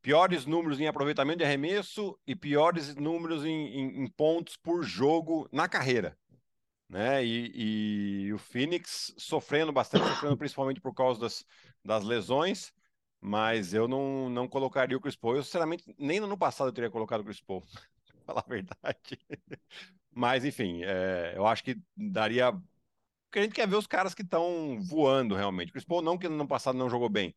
piores 0.00 0.46
números 0.46 0.78
em 0.78 0.86
aproveitamento 0.86 1.38
de 1.38 1.44
arremesso 1.44 2.16
e 2.24 2.36
piores 2.36 2.94
números 2.94 3.44
em, 3.44 3.50
em, 3.50 4.04
em 4.04 4.06
pontos 4.06 4.56
por 4.56 4.84
jogo 4.84 5.48
na 5.50 5.68
carreira. 5.68 6.16
Né? 6.88 7.24
E, 7.24 8.26
e, 8.26 8.32
o 8.32 8.38
Phoenix 8.38 9.12
sofrendo 9.18 9.72
bastante, 9.72 10.06
sofrendo 10.06 10.36
principalmente 10.36 10.80
por 10.80 10.94
causa 10.94 11.18
das, 11.18 11.44
das 11.84 12.04
lesões, 12.04 12.72
mas 13.20 13.74
eu 13.74 13.88
não, 13.88 14.28
não 14.28 14.48
colocaria 14.48 14.96
o 14.96 15.00
Chris 15.00 15.16
Paul. 15.16 15.36
Eu, 15.36 15.42
sinceramente, 15.42 15.94
nem 15.98 16.20
no 16.20 16.26
ano 16.26 16.38
passado 16.38 16.68
eu 16.68 16.72
teria 16.72 16.90
colocado 16.90 17.20
o 17.20 17.24
Chris 17.24 17.40
Paul, 17.40 17.62
pra 18.06 18.16
falar 18.26 18.44
a 18.46 18.48
verdade. 18.48 19.18
mas, 20.14 20.44
enfim, 20.44 20.82
é, 20.84 21.34
eu 21.36 21.46
acho 21.46 21.64
que 21.64 21.80
daria. 21.96 22.52
Porque 22.52 23.40
a 23.40 23.42
gente 23.42 23.54
quer 23.54 23.68
ver 23.68 23.76
os 23.76 23.86
caras 23.86 24.14
que 24.14 24.22
estão 24.22 24.78
voando 24.80 25.34
realmente. 25.34 25.70
O 25.70 25.72
Chris 25.72 25.84
Paul 25.84 26.02
não 26.02 26.18
que 26.18 26.28
no 26.28 26.34
ano 26.34 26.48
passado 26.48 26.78
não 26.78 26.88
jogou 26.88 27.08
bem, 27.08 27.34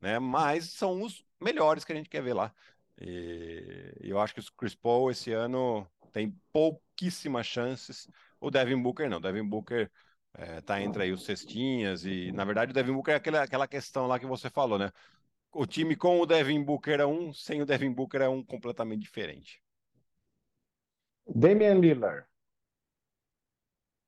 né? 0.00 0.18
Mas 0.18 0.70
são 0.72 1.02
os 1.02 1.24
melhores 1.40 1.84
que 1.84 1.92
a 1.92 1.96
gente 1.96 2.08
quer 2.08 2.22
ver 2.22 2.34
lá. 2.34 2.54
E 3.00 3.94
eu 4.00 4.20
acho 4.20 4.34
que 4.34 4.40
o 4.40 4.44
Chris 4.56 4.74
Paul 4.74 5.10
esse 5.10 5.32
ano 5.32 5.86
tem 6.12 6.38
pouquíssimas 6.52 7.46
chances. 7.46 8.08
O 8.40 8.50
Devin 8.50 8.80
Booker 8.80 9.08
não. 9.08 9.18
O 9.18 9.20
Devin 9.20 9.44
Booker 9.48 9.90
é, 10.34 10.60
tá 10.60 10.80
entre 10.80 11.04
aí 11.04 11.12
os 11.12 11.24
cestinhas 11.24 12.04
e, 12.04 12.32
na 12.32 12.44
verdade, 12.44 12.70
o 12.70 12.74
Devin 12.74 12.92
Booker 12.92 13.14
é 13.14 13.16
aquela, 13.16 13.42
aquela 13.42 13.68
questão 13.68 14.06
lá 14.06 14.18
que 14.18 14.26
você 14.26 14.48
falou, 14.50 14.78
né? 14.78 14.90
O 15.52 15.66
time 15.66 15.94
com 15.94 16.18
o 16.18 16.26
Devin 16.26 16.62
Booker 16.62 16.98
é 16.98 17.06
um, 17.06 17.32
sem 17.32 17.60
o 17.60 17.66
Devin 17.66 17.92
Booker 17.92 18.22
é 18.22 18.28
um 18.28 18.42
completamente 18.42 19.02
diferente. 19.02 19.62
Damian 21.26 21.74
Lillard. 21.74 22.26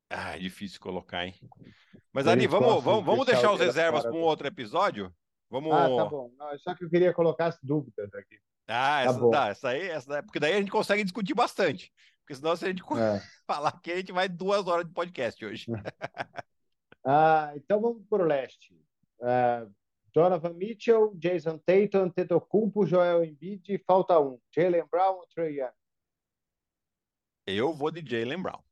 Ah, 0.09 0.37
é 0.37 0.39
difícil 0.39 0.81
colocar, 0.81 1.27
hein? 1.27 1.35
Mas, 2.13 2.27
ali, 2.27 2.47
vamos, 2.47 2.83
vamos, 2.83 3.05
vamos 3.05 3.27
deixar 3.27 3.53
os 3.53 3.61
reservas 3.61 4.03
para 4.03 4.13
um 4.13 4.23
outro 4.23 4.47
episódio? 4.47 5.15
Vamos... 5.51 5.73
Ah, 5.73 5.89
tá 5.89 6.05
bom. 6.07 6.33
Não, 6.39 6.59
só 6.59 6.75
que 6.75 6.85
eu 6.85 6.91
queria 6.91 7.13
colocar 7.13 7.47
as 7.47 7.59
dúvidas 7.63 8.13
aqui. 8.15 8.39
Ah, 8.67 9.03
tá 9.05 9.11
essa, 9.11 9.19
bom. 9.19 9.31
Tá, 9.31 9.49
essa 9.49 9.69
aí, 9.69 9.89
essa, 9.89 10.23
porque 10.23 10.41
daí 10.41 10.55
a 10.55 10.59
gente 10.59 10.71
consegue 10.71 11.05
discutir 11.05 11.35
bastante. 11.35 11.93
Porque 12.21 12.37
senão, 12.37 12.57
se 12.57 12.65
a 12.65 12.69
gente 12.69 12.83
é. 12.83 13.23
falar 13.47 13.69
aqui, 13.69 13.93
a 13.93 13.97
gente 13.97 14.13
vai 14.13 14.29
duas 14.29 14.67
horas 14.67 14.87
de 14.87 14.93
podcast 14.93 15.45
hoje. 15.45 15.67
ah, 17.05 17.53
então 17.57 17.81
vamos 17.81 18.03
para 18.09 18.23
o 18.23 18.27
leste. 18.27 18.75
Uh, 19.19 19.71
Donovan 20.15 20.55
Mitchell, 20.55 21.13
Jason 21.17 21.59
Tatum, 21.59 22.05
Antetokounmpo, 22.05 22.87
Joel 22.87 23.25
Embiid, 23.25 23.83
falta 23.85 24.21
um. 24.21 24.41
Jalen 24.55 24.87
Brown 24.89 25.17
ou 25.17 25.27
Trey 25.27 25.59
Young? 25.59 25.73
Eu 27.47 27.75
vou 27.75 27.91
de 27.91 28.01
Jalen 28.09 28.41
Brown. 28.41 28.63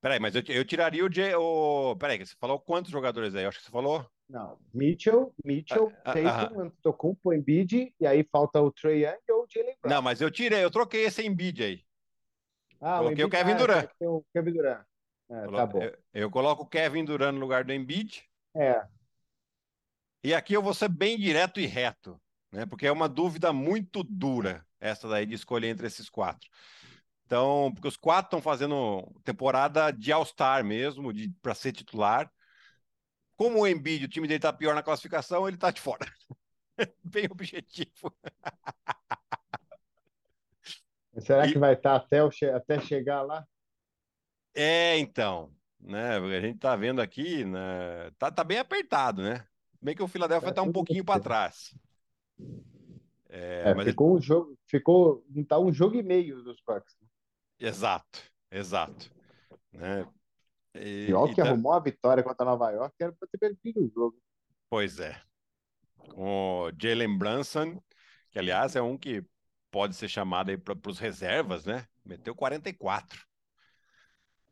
Peraí, 0.00 0.20
mas 0.20 0.36
eu, 0.36 0.42
eu 0.48 0.64
tiraria 0.64 1.04
o, 1.04 1.08
J, 1.08 1.34
o... 1.34 1.96
Peraí, 1.96 2.24
você 2.24 2.36
falou 2.38 2.60
quantos 2.60 2.92
jogadores 2.92 3.34
aí? 3.34 3.42
Eu 3.42 3.48
acho 3.48 3.58
que 3.58 3.64
você 3.64 3.70
falou 3.70 4.06
não, 4.28 4.58
Mitchell, 4.72 5.34
Mitchell, 5.44 5.92
ah, 6.04 6.12
ah 6.12 6.14
Tatum, 6.14 6.60
ah, 6.60 6.64
Antetokounmpo, 6.64 7.32
Embiid, 7.32 7.94
e 8.00 8.06
aí 8.06 8.26
falta 8.30 8.60
o 8.60 8.70
Trey 8.70 9.04
Young 9.04 9.18
ou 9.30 9.44
o 9.44 9.46
Jalen 9.48 9.76
Brown. 9.82 9.94
Não, 9.94 10.02
mas 10.02 10.20
eu 10.20 10.30
tirei, 10.30 10.64
eu 10.64 10.70
troquei 10.70 11.04
esse 11.04 11.26
Embiid 11.26 11.62
aí. 11.62 11.84
Ah, 12.80 12.98
Coloquei 12.98 13.24
o, 13.24 13.26
Embiid, 13.26 13.26
o 13.26 13.30
Kevin 13.30 13.52
ah, 13.52 13.56
Durant. 13.56 13.90
o 14.00 14.24
Kevin 14.32 14.52
Durant. 14.52 14.86
É, 15.30 15.46
tá 15.46 15.66
bom. 15.66 15.82
Eu, 15.82 15.98
eu, 16.14 16.30
coloco 16.30 16.62
o 16.62 16.66
Kevin 16.66 17.04
Durant 17.04 17.34
no 17.34 17.40
lugar 17.40 17.64
do 17.64 17.72
Embiid. 17.72 18.24
É. 18.56 18.86
E 20.22 20.32
aqui 20.34 20.54
eu 20.54 20.62
vou 20.62 20.72
ser 20.72 20.88
bem 20.88 21.18
direto 21.18 21.60
e 21.60 21.66
reto, 21.66 22.20
né? 22.50 22.64
Porque 22.66 22.86
é 22.86 22.92
uma 22.92 23.08
dúvida 23.08 23.52
muito 23.52 24.02
dura 24.02 24.64
essa 24.80 25.08
daí 25.08 25.26
de 25.26 25.34
escolher 25.34 25.68
entre 25.68 25.86
esses 25.86 26.08
quatro. 26.08 26.48
Então, 27.26 27.72
porque 27.74 27.88
os 27.88 27.96
quatro 27.96 28.26
estão 28.26 28.40
fazendo 28.40 29.10
temporada 29.24 29.90
de 29.90 30.12
All-Star 30.12 30.64
mesmo, 30.64 31.12
de 31.12 31.28
para 31.42 31.54
ser 31.54 31.72
titular. 31.72 32.30
Como 33.36 33.60
o 33.60 33.66
Embiid, 33.66 34.04
o 34.04 34.08
time 34.08 34.28
dele 34.28 34.40
tá 34.40 34.52
pior 34.52 34.74
na 34.74 34.82
classificação, 34.82 35.48
ele 35.48 35.56
tá 35.56 35.70
de 35.70 35.80
fora. 35.80 36.06
Bem 37.02 37.26
objetivo. 37.30 38.14
Será 41.18 41.46
e... 41.46 41.52
que 41.52 41.58
vai 41.58 41.74
estar 41.74 41.98
tá 41.98 42.04
até, 42.04 42.22
o, 42.22 42.30
até 42.54 42.80
chegar 42.80 43.22
lá? 43.22 43.46
É, 44.54 44.98
então, 44.98 45.52
né? 45.84 46.16
A 46.16 46.40
gente 46.40 46.58
tá 46.58 46.74
vendo 46.74 47.00
aqui, 47.00 47.44
né? 47.44 48.10
Tá, 48.18 48.30
tá 48.30 48.42
bem 48.42 48.58
apertado, 48.58 49.22
né? 49.22 49.46
Bem 49.80 49.94
que 49.94 50.02
o 50.02 50.08
Philadelphia 50.08 50.52
tá, 50.52 50.62
um 50.62 50.72
pouquinho 50.72 51.04
para 51.04 51.20
trás. 51.20 51.76
É, 53.28 53.70
é, 53.70 53.84
ficou 53.84 54.10
ele... 54.10 54.18
um 54.18 54.22
jogo, 54.22 54.58
ficou 54.66 55.26
tá 55.46 55.58
um 55.58 55.72
jogo 55.72 55.96
e 55.96 56.02
meio 56.02 56.42
dos 56.42 56.60
Bucks. 56.66 56.96
Exato, 57.60 58.22
exato. 58.50 59.10
Né? 59.72 60.08
E, 60.74 61.06
Pior 61.06 61.28
que 61.28 61.36
tá... 61.36 61.48
arrumou 61.48 61.72
a 61.72 61.80
vitória 61.80 62.22
contra 62.22 62.46
Nova 62.46 62.70
York, 62.70 62.94
era 62.98 63.12
para 63.12 63.28
ter 63.28 63.38
perdido 63.38 63.84
o 63.84 63.90
jogo. 63.90 64.16
Pois 64.70 64.98
é. 64.98 65.20
Com 66.14 66.68
o 66.68 66.72
Jalen 66.80 67.18
Brunson, 67.18 67.80
que 68.30 68.38
aliás 68.38 68.74
é 68.74 68.82
um 68.82 68.96
que 68.96 69.24
pode 69.70 69.94
ser 69.96 70.08
chamado 70.08 70.50
aí 70.50 70.56
para 70.56 70.78
os 70.88 70.98
reservas, 70.98 71.66
né? 71.66 71.86
Meteu 72.04 72.34
44. 72.34 73.26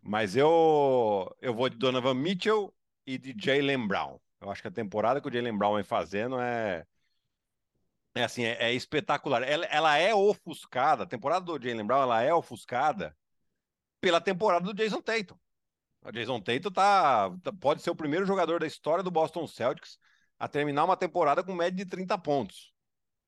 Mas 0.02 0.36
eu, 0.36 1.34
eu 1.40 1.54
vou 1.54 1.68
de 1.68 1.76
Donovan 1.76 2.14
Mitchell 2.14 2.74
e 3.06 3.16
de 3.16 3.34
Jalen 3.38 3.86
Brown. 3.86 4.18
Eu 4.40 4.50
acho 4.50 4.60
que 4.60 4.68
a 4.68 4.72
temporada 4.72 5.20
que 5.20 5.28
o 5.28 5.32
Jalen 5.32 5.56
Brown 5.56 5.76
vem 5.76 5.84
fazendo 5.84 6.40
é. 6.40 6.84
É 8.14 8.24
assim, 8.24 8.44
é, 8.44 8.56
é 8.64 8.72
espetacular. 8.74 9.42
Ela, 9.42 9.64
ela, 9.66 9.96
é 9.96 10.14
ofuscada, 10.14 11.04
a 11.04 11.06
temporada 11.06 11.46
do 11.46 11.62
Jalen 11.62 11.86
Brown 11.86 12.02
ela 12.02 12.22
é 12.22 12.34
ofuscada 12.34 13.16
pela 14.00 14.20
temporada 14.20 14.64
do 14.66 14.74
Jason 14.74 15.00
Tatum. 15.00 15.38
O 16.02 16.10
Jason 16.12 16.40
Tatum 16.40 16.70
tá, 16.70 17.30
tá, 17.42 17.52
pode 17.52 17.80
ser 17.80 17.90
o 17.90 17.96
primeiro 17.96 18.26
jogador 18.26 18.60
da 18.60 18.66
história 18.66 19.02
do 19.02 19.10
Boston 19.10 19.46
Celtics 19.46 19.98
a 20.38 20.48
terminar 20.48 20.84
uma 20.84 20.96
temporada 20.96 21.42
com 21.42 21.54
média 21.54 21.72
de 21.84 21.86
30 21.86 22.18
pontos. 22.18 22.74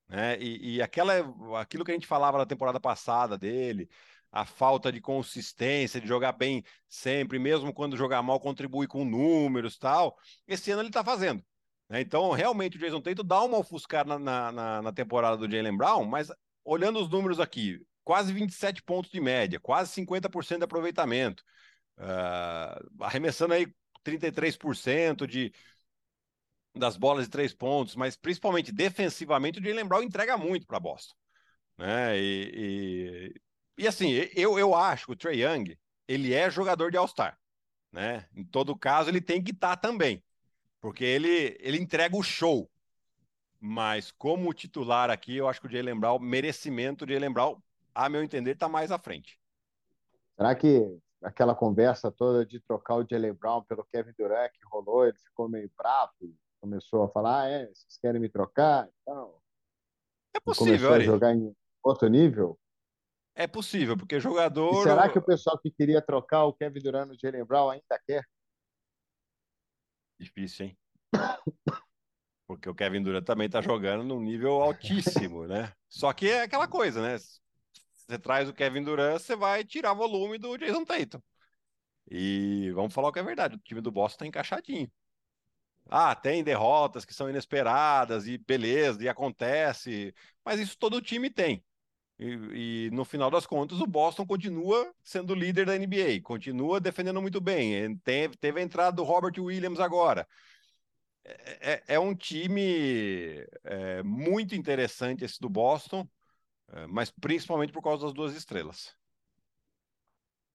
Né? 0.09 0.37
E, 0.39 0.77
e 0.77 0.83
aquela, 0.83 1.15
aquilo 1.61 1.85
que 1.85 1.93
a 1.93 1.95
gente 1.95 2.07
falava 2.07 2.37
na 2.37 2.45
temporada 2.45 2.81
passada 2.81 3.39
dele, 3.39 3.89
a 4.35 4.45
falta 4.45 4.91
de 4.91 5.01
consistência, 5.01 6.01
de 6.01 6.09
jogar 6.09 6.33
bem 6.33 6.65
sempre, 6.89 7.39
mesmo 7.39 7.73
quando 7.73 7.97
jogar 7.97 8.21
mal, 8.21 8.41
contribui 8.41 8.89
com 8.89 9.05
números 9.05 9.79
tal. 9.79 10.19
Esse 10.45 10.73
ano 10.73 10.83
ele 10.83 10.89
está 10.89 11.05
fazendo. 11.05 11.41
Né? 11.89 12.01
Então, 12.01 12.33
realmente, 12.33 12.77
o 12.77 12.81
Jason 12.81 13.01
Tatum 13.01 13.25
dá 13.25 13.41
uma 13.43 13.59
ofuscada 13.59 14.19
na, 14.19 14.51
na, 14.51 14.83
na 14.83 14.93
temporada 14.93 15.37
do 15.37 15.49
Jalen 15.49 15.77
Brown, 15.77 16.05
mas 16.05 16.33
olhando 16.65 16.99
os 16.99 17.09
números 17.09 17.39
aqui, 17.39 17.81
quase 18.03 18.33
27 18.33 18.83
pontos 18.83 19.13
de 19.13 19.21
média, 19.21 19.61
quase 19.61 19.93
50% 19.93 20.59
de 20.59 20.65
aproveitamento 20.65 21.45
uh, 21.99 23.05
arremessando 23.05 23.55
aí 23.55 23.73
33% 24.05 25.29
de, 25.29 25.53
das 26.75 26.97
bolas 26.97 27.27
de 27.27 27.31
três 27.31 27.55
pontos, 27.55 27.95
mas 27.95 28.17
principalmente 28.17 28.73
defensivamente, 28.73 29.61
o 29.61 29.65
Jalen 29.65 29.87
Brown 29.87 30.03
entrega 30.03 30.37
muito 30.37 30.67
para 30.67 30.81
Boston. 30.81 31.15
Né? 31.79 32.19
E, 32.19 32.51
e, 33.33 33.41
e, 33.77 33.87
assim, 33.89 34.11
eu, 34.35 34.59
eu 34.59 34.75
acho 34.75 35.07
que 35.07 35.13
o 35.13 35.17
Trey 35.17 35.45
Young 35.45 35.77
ele 36.07 36.35
é 36.35 36.51
jogador 36.51 36.91
de 36.91 36.97
All-Star. 36.97 37.39
Né? 37.93 38.27
Em 38.35 38.45
todo 38.45 38.77
caso, 38.77 39.09
ele 39.09 39.21
tem 39.21 39.43
que 39.43 39.53
estar 39.53 39.77
tá 39.77 39.89
também. 39.89 40.23
Porque 40.81 41.05
ele, 41.05 41.57
ele 41.61 41.79
entrega 41.79 42.17
o 42.17 42.23
show. 42.23 42.71
Mas 43.61 44.11
como 44.11 44.53
titular 44.53 45.11
aqui, 45.11 45.37
eu 45.37 45.49
acho 45.49 45.61
que 45.61 45.67
o 45.67 45.71
Jalen 45.71 45.99
Brown, 45.99 46.19
merecimento 46.19 47.07
de 47.07 47.15
Jalen 47.15 47.33
Brown, 47.33 47.59
a 47.95 48.09
meu 48.09 48.23
entender, 48.23 48.53
está 48.53 48.69
mais 48.69 48.91
à 48.91 48.99
frente. 48.99 49.39
Será 50.37 50.55
que 50.55 50.99
aquela 51.23 51.55
conversa 51.55 52.11
toda 52.11 52.45
de 52.45 52.61
trocar 52.61 52.97
o 52.97 53.07
Jalen 53.09 53.33
Brown 53.33 53.63
pelo 53.63 53.85
Kevin 53.85 54.13
Durant 54.19 54.51
que 54.53 54.67
rolou, 54.67 55.07
ele 55.07 55.17
ficou 55.17 55.49
meio 55.49 55.71
bravo, 55.77 56.13
começou 56.61 57.05
a 57.05 57.09
falar, 57.09 57.43
ah, 57.43 57.49
é, 57.49 57.67
vocês 57.67 57.97
querem 58.01 58.21
me 58.21 58.29
trocar? 58.29 58.89
Então, 59.01 59.35
é 60.35 60.41
possível, 60.41 60.89
começou 60.89 60.95
a 60.95 61.01
jogar 61.01 61.35
em 61.35 61.55
outro 61.83 62.09
nível? 62.09 62.59
É 63.35 63.47
possível, 63.47 63.97
porque 63.97 64.21
jogador. 64.21 64.81
E 64.81 64.83
será 64.85 65.09
que 65.09 65.19
o 65.19 65.23
pessoal 65.23 65.59
que 65.59 65.71
queria 65.71 66.01
trocar 66.01 66.45
o 66.45 66.53
Kevin 66.53 66.81
Durant 66.81 67.09
no 67.09 67.19
Jalen 67.19 67.45
Brown 67.45 67.71
ainda 67.71 68.01
quer? 68.07 68.25
Difícil, 70.19 70.67
hein? 70.67 70.79
Porque 72.47 72.69
o 72.69 72.75
Kevin 72.75 73.03
Durant 73.03 73.25
também 73.25 73.47
está 73.47 73.61
jogando 73.61 74.05
num 74.05 74.21
nível 74.21 74.61
altíssimo, 74.63 75.47
né? 75.47 75.73
Só 75.89 76.13
que 76.13 76.29
é 76.29 76.43
aquela 76.43 76.69
coisa, 76.69 77.03
né? 77.03 77.17
Você 77.19 78.19
traz 78.19 78.49
o 78.49 78.55
Kevin 78.55 78.85
Durant, 78.85 79.19
você 79.19 79.35
vai 79.35 79.65
tirar 79.65 79.95
volume 79.95 80.39
do 80.39 80.57
Jason 80.59 80.85
Tatum. 80.85 81.21
E 82.11 82.71
vamos 82.75 82.93
falar 82.93 83.09
o 83.09 83.13
que 83.13 83.19
é 83.19 83.23
verdade, 83.23 83.57
o 83.57 83.59
time 83.59 83.81
do 83.81 83.91
Boston 83.91 84.17
está 84.17 84.27
encaixadinho. 84.27 84.93
Ah, 85.89 86.15
tem 86.15 86.45
derrotas 86.45 87.05
que 87.05 87.15
são 87.15 87.29
inesperadas 87.29 88.27
e 88.27 88.39
beleza, 88.39 89.03
e 89.03 89.09
acontece, 89.09 90.15
mas 90.45 90.61
isso 90.61 90.77
todo 90.79 91.01
time 91.01 91.31
tem. 91.31 91.65
E, 92.25 92.87
e, 92.87 92.91
no 92.91 93.05
final 93.05 93.31
das 93.31 93.47
contas, 93.47 93.81
o 93.81 93.87
Boston 93.87 94.27
continua 94.27 94.91
sendo 95.03 95.35
líder 95.35 95.67
da 95.67 95.77
NBA, 95.77 96.23
continua 96.23 96.81
defendendo 96.81 97.21
muito 97.21 97.39
bem. 97.39 97.99
Teve, 97.99 98.35
teve 98.39 98.61
a 98.61 98.63
entrada 98.63 98.97
do 98.97 99.05
Robert 99.05 99.35
Williams 99.39 99.79
agora. 99.79 100.27
É, 101.23 101.73
é, 101.73 101.83
é 101.95 102.01
um 102.01 102.15
time 102.15 103.47
é, 103.63 104.03
muito 104.03 104.55
interessante 104.55 105.23
esse 105.23 105.39
do 105.39 105.51
Boston, 105.51 106.09
é, 106.69 106.87
mas 106.87 107.11
principalmente 107.11 107.75
por 107.75 107.83
causa 107.83 108.07
das 108.07 108.15
duas 108.15 108.35
estrelas. 108.35 108.97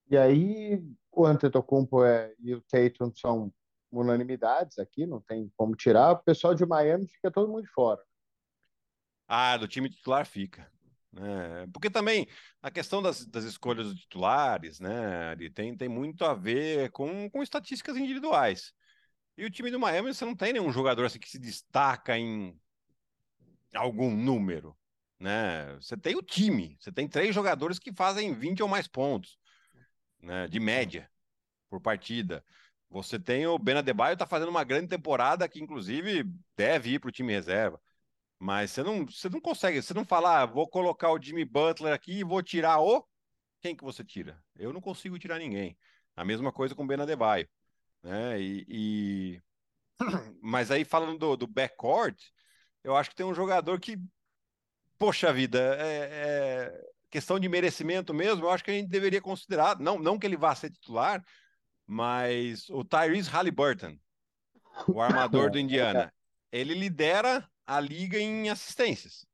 E 0.10 0.18
aí, 0.18 0.84
o 1.12 1.24
Antetokounmpo 1.24 2.04
é, 2.04 2.34
e 2.40 2.56
o 2.56 2.62
Tatum 2.62 3.14
são 3.14 3.54
unanimidades 3.92 4.80
aqui, 4.80 5.06
não 5.06 5.22
tem 5.22 5.52
como 5.56 5.76
tirar. 5.76 6.14
O 6.14 6.24
pessoal 6.24 6.56
de 6.56 6.66
Miami 6.66 7.08
fica 7.08 7.30
todo 7.30 7.52
mundo 7.52 7.68
fora. 7.68 8.02
Ah, 9.28 9.56
do 9.56 9.68
time 9.68 9.88
titular 9.88 10.26
fica. 10.26 10.68
É, 11.18 11.68
porque 11.74 11.90
também 11.90 12.28
a 12.62 12.70
questão 12.70 13.02
das, 13.02 13.26
das 13.26 13.44
escolhas 13.44 13.88
dos 13.88 14.00
titulares, 14.00 14.80
né, 14.80 15.36
tem, 15.56 15.76
tem 15.76 15.90
muito 15.90 16.24
a 16.24 16.34
ver 16.36 16.92
com, 16.92 17.30
com 17.30 17.42
estatísticas 17.42 17.98
individuais. 17.98 18.74
E 19.38 19.46
o 19.46 19.50
time 19.50 19.72
do 19.72 19.80
Miami, 19.80 20.14
você 20.14 20.26
não 20.26 20.36
tem 20.36 20.54
nenhum 20.54 20.72
jogador 20.72 21.06
assim 21.06 21.20
que 21.20 21.30
se 21.30 21.40
destaca 21.40 22.18
em 22.18 22.60
algum 23.74 24.12
número, 24.12 24.78
né? 25.20 25.76
Você 25.76 25.96
tem 25.96 26.16
o 26.16 26.22
time, 26.22 26.78
você 26.80 26.92
tem 26.92 27.08
três 27.08 27.34
jogadores 27.34 27.80
que 27.80 27.94
fazem 27.94 28.34
20 28.34 28.62
ou 28.62 28.70
mais 28.70 28.88
pontos, 28.88 29.38
né, 30.22 30.48
de 30.48 30.60
média 30.60 31.10
por 31.70 31.80
partida. 31.80 32.44
Você 32.90 33.20
tem 33.20 33.46
o 33.48 33.58
Ben 33.58 33.78
Adebayo 33.78 34.18
tá 34.18 34.26
fazendo 34.26 34.50
uma 34.50 34.64
grande 34.64 34.88
temporada 34.88 35.48
que 35.48 35.62
inclusive 35.62 36.26
deve 36.58 36.92
ir 36.94 37.00
para 37.00 37.10
o 37.10 37.12
time 37.12 37.32
reserva. 37.32 37.80
Mas 38.40 38.72
você 38.72 38.84
não, 38.84 39.06
você 39.06 39.30
não 39.30 39.42
consegue, 39.42 39.82
você 39.82 39.94
não 39.94 40.06
fala, 40.06 40.42
ah, 40.42 40.46
vou 40.46 40.68
colocar 40.68 41.12
o 41.12 41.22
Jimmy 41.22 41.44
Butler 41.44 41.94
aqui 41.94 42.20
e 42.20 42.24
vou 42.24 42.42
tirar 42.42 42.80
o 42.80 43.06
quem 43.62 43.76
que 43.76 43.84
você 43.84 44.04
tira? 44.04 44.42
Eu 44.56 44.72
não 44.72 44.82
consigo 44.82 45.20
tirar 45.20 45.38
ninguém. 45.38 45.78
A 46.16 46.24
mesma 46.24 46.52
coisa 46.52 46.74
com 46.74 46.84
o 46.84 46.88
Ben 46.88 47.00
Adebayo 47.00 47.48
né? 48.04 48.40
E, 48.40 48.66
e... 48.68 49.42
mas 50.42 50.72
aí 50.72 50.86
falando 50.86 51.18
do, 51.18 51.38
do 51.38 51.48
backcourt, 51.48 52.18
eu 52.84 52.96
acho 52.96 53.10
que 53.10 53.16
tem 53.16 53.26
um 53.26 53.34
jogador 53.34 53.80
que, 53.80 53.98
poxa 54.98 55.34
vida, 55.34 55.60
é, 55.80 56.10
é, 56.12 56.82
questão 57.10 57.40
de 57.40 57.50
merecimento 57.50 58.14
mesmo. 58.14 58.46
Eu 58.46 58.52
acho 58.52 58.64
que 58.64 58.72
a 58.72 58.74
gente 58.74 58.90
deveria 58.90 59.22
considerar, 59.22 59.78
não, 59.80 60.00
não 60.00 60.18
que 60.18 60.26
ele 60.26 60.38
vá 60.38 60.56
ser 60.56 60.72
titular, 60.72 61.24
mas 61.86 62.70
o 62.70 62.84
Tyrese 62.84 63.30
Halliburton, 63.30 63.98
o 64.88 65.02
armador 65.02 65.52
do 65.52 65.60
Indiana, 65.60 66.14
ele 66.52 66.74
lidera 66.74 67.48
a 67.70 67.80
liga 67.80 68.18
em 68.20 68.50
assistências. 68.50 69.28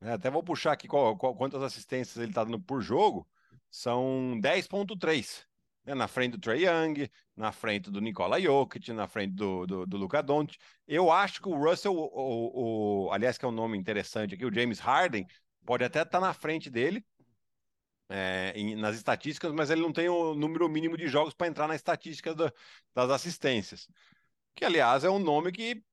É, 0.00 0.10
até 0.10 0.28
vou 0.28 0.42
puxar 0.42 0.72
aqui 0.72 0.88
qual, 0.88 1.16
qual, 1.16 1.36
quantas 1.36 1.62
assistências 1.62 2.16
ele 2.16 2.32
está 2.32 2.42
dando 2.42 2.60
por 2.60 2.82
jogo. 2.82 3.28
São 3.70 4.40
10.3 4.42 5.44
né, 5.84 5.94
na 5.94 6.08
frente 6.08 6.32
do 6.32 6.40
Trey 6.40 6.66
Young, 6.66 7.08
na 7.36 7.52
frente 7.52 7.92
do 7.92 8.00
Nikola 8.00 8.40
Jokic, 8.40 8.92
na 8.92 9.06
frente 9.06 9.34
do, 9.34 9.64
do, 9.64 9.86
do 9.86 9.96
Luka 9.96 10.20
Doncic. 10.20 10.58
Eu 10.86 11.12
acho 11.12 11.40
que 11.40 11.48
o 11.48 11.54
Russell, 11.54 11.94
o, 11.94 12.10
o, 12.12 13.06
o, 13.06 13.12
aliás, 13.12 13.38
que 13.38 13.44
é 13.44 13.48
um 13.48 13.52
nome 13.52 13.78
interessante 13.78 14.34
aqui, 14.34 14.44
o 14.44 14.52
James 14.52 14.80
Harden, 14.80 15.24
pode 15.64 15.84
até 15.84 16.02
estar 16.02 16.18
tá 16.18 16.26
na 16.26 16.34
frente 16.34 16.68
dele 16.68 17.04
é, 18.08 18.52
em, 18.56 18.74
nas 18.74 18.96
estatísticas, 18.96 19.52
mas 19.52 19.70
ele 19.70 19.80
não 19.80 19.92
tem 19.92 20.08
o 20.08 20.34
número 20.34 20.68
mínimo 20.68 20.96
de 20.96 21.06
jogos 21.06 21.34
para 21.34 21.46
entrar 21.46 21.68
na 21.68 21.76
estatística 21.76 22.34
das 22.34 23.10
assistências. 23.10 23.86
Que, 24.56 24.64
aliás, 24.64 25.04
é 25.04 25.10
um 25.10 25.20
nome 25.20 25.52
que 25.52 25.84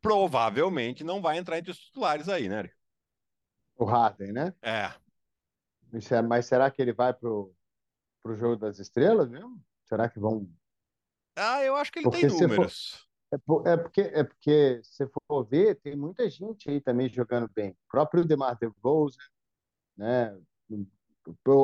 provavelmente 0.00 1.04
não 1.04 1.20
vai 1.20 1.38
entrar 1.38 1.58
entre 1.58 1.70
os 1.70 1.78
titulares 1.78 2.28
aí, 2.28 2.48
né? 2.48 2.68
O 3.76 3.84
Harden, 3.84 4.32
né? 4.32 4.54
É. 4.62 4.92
Mas 6.22 6.46
será 6.46 6.70
que 6.70 6.80
ele 6.80 6.92
vai 6.92 7.12
pro 7.12 7.54
para 8.26 8.32
o 8.32 8.36
jogo 8.36 8.56
das 8.56 8.80
estrelas 8.80 9.28
mesmo? 9.30 9.62
Será 9.84 10.08
que 10.08 10.18
vão? 10.18 10.50
Ah, 11.36 11.62
eu 11.62 11.76
acho 11.76 11.92
que 11.92 12.00
ele 12.00 12.10
porque 12.10 12.26
tem 12.26 12.40
números. 12.40 13.06
For... 13.46 13.66
É, 13.66 13.72
é, 13.72 13.76
porque, 13.76 14.00
é 14.00 14.24
porque, 14.24 14.80
se 14.82 15.06
for 15.06 15.44
ver, 15.44 15.76
tem 15.76 15.94
muita 15.94 16.28
gente 16.28 16.68
aí 16.68 16.80
também 16.80 17.08
jogando 17.08 17.48
bem. 17.54 17.70
O 17.70 17.76
próprio 17.88 18.24
DeMar 18.24 18.58
DeRozan, 18.58 19.16
né? 19.96 20.36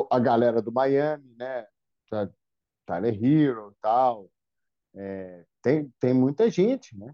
A 0.09 0.19
galera 0.19 0.61
do 0.61 0.71
Miami, 0.71 1.35
né? 1.35 1.67
Tyler 2.85 3.23
Hero 3.23 3.75
tal. 3.81 4.29
É, 4.95 5.45
tem, 5.61 5.89
tem 5.99 6.13
muita 6.13 6.49
gente, 6.49 6.97
né? 6.97 7.13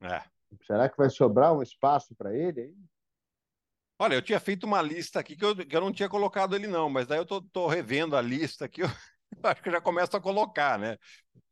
É. 0.00 0.22
Será 0.66 0.88
que 0.88 0.96
vai 0.96 1.10
sobrar 1.10 1.52
um 1.54 1.62
espaço 1.62 2.14
para 2.14 2.34
ele? 2.34 2.74
Olha, 3.98 4.14
eu 4.14 4.22
tinha 4.22 4.40
feito 4.40 4.64
uma 4.64 4.82
lista 4.82 5.20
aqui 5.20 5.36
que 5.36 5.44
eu, 5.44 5.54
que 5.54 5.76
eu 5.76 5.80
não 5.80 5.92
tinha 5.92 6.08
colocado 6.08 6.56
ele, 6.56 6.66
não, 6.66 6.90
mas 6.90 7.06
daí 7.06 7.18
eu 7.18 7.26
tô, 7.26 7.40
tô 7.40 7.66
revendo 7.66 8.16
a 8.16 8.20
lista 8.20 8.64
aqui, 8.64 8.82
eu, 8.82 8.88
eu 9.42 9.50
acho 9.50 9.62
que 9.62 9.68
eu 9.68 9.72
já 9.72 9.80
começo 9.80 10.16
a 10.16 10.20
colocar, 10.20 10.78
né? 10.78 10.98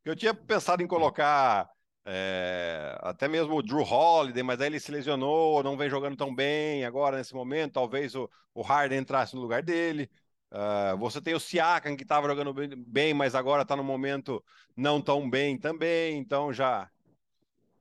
Eu 0.05 0.17
tinha 0.17 0.35
pensado 0.35 0.83
em 0.83 0.87
colocar 0.87 1.71
é, 2.05 2.99
até 3.03 3.29
mesmo 3.29 3.55
o 3.55 3.63
Drew 3.63 3.83
Holiday, 3.83 4.43
mas 4.43 4.61
aí 4.61 4.67
ele 4.69 4.81
se 4.81 4.91
lesionou, 4.91 5.63
não 5.63 5.77
vem 5.77 5.91
jogando 5.91 6.17
tão 6.17 6.35
bem 6.35 6.85
agora 6.85 7.19
nesse 7.19 7.35
momento. 7.35 7.75
Talvez 7.75 8.15
o, 8.15 8.29
o 8.55 8.63
Harden 8.63 8.99
entrasse 8.99 9.35
no 9.35 9.43
lugar 9.43 9.63
dele. 9.63 10.11
Uh, 10.51 10.97
você 10.99 11.21
tem 11.21 11.35
o 11.35 11.41
Siakam 11.41 11.97
que 11.97 12.03
estava 12.03 12.27
jogando 12.27 12.53
bem, 12.87 13.15
mas 13.15 13.35
agora 13.37 13.63
está 13.63 13.77
no 13.77 13.85
momento 13.85 14.43
não 14.77 15.01
tão 15.01 15.29
bem 15.29 15.57
também. 15.59 16.19
Então 16.19 16.53
já 16.53 16.91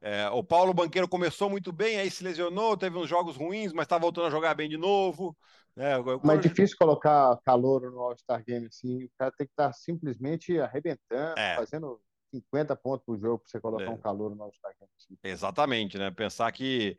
é, 0.01 0.29
o 0.29 0.43
Paulo 0.43 0.73
Banqueiro 0.73 1.07
começou 1.07 1.49
muito 1.49 1.71
bem, 1.73 1.99
aí 1.99 2.09
se 2.09 2.23
lesionou, 2.23 2.77
teve 2.77 2.97
uns 2.97 3.09
jogos 3.09 3.35
ruins, 3.35 3.73
mas 3.73 3.83
está 3.83 3.97
voltando 3.97 4.27
a 4.27 4.29
jogar 4.29 4.53
bem 4.53 4.69
de 4.69 4.77
novo. 4.77 5.35
É, 5.75 5.95
mas 6.23 6.39
é 6.39 6.41
difícil 6.41 6.75
colocar 6.77 7.38
calor 7.45 7.89
no 7.91 7.99
All-Star 7.99 8.43
Game 8.43 8.65
assim. 8.65 9.05
O 9.05 9.12
cara 9.17 9.31
tem 9.31 9.47
que 9.47 9.53
estar 9.53 9.67
tá 9.67 9.73
simplesmente 9.73 10.57
arrebentando, 10.59 11.38
é. 11.38 11.55
fazendo 11.55 12.01
50 12.33 12.75
pontos 12.75 13.05
por 13.05 13.17
jogo 13.19 13.39
para 13.39 13.47
você 13.49 13.59
colocar 13.59 13.85
é. 13.85 13.89
um 13.89 13.97
calor 13.97 14.35
no 14.35 14.43
All-Star 14.43 14.73
Game. 14.79 14.91
Assim. 14.97 15.17
Exatamente, 15.23 15.97
né? 15.97 16.12
Pensar 16.12 16.51
que 16.51 16.97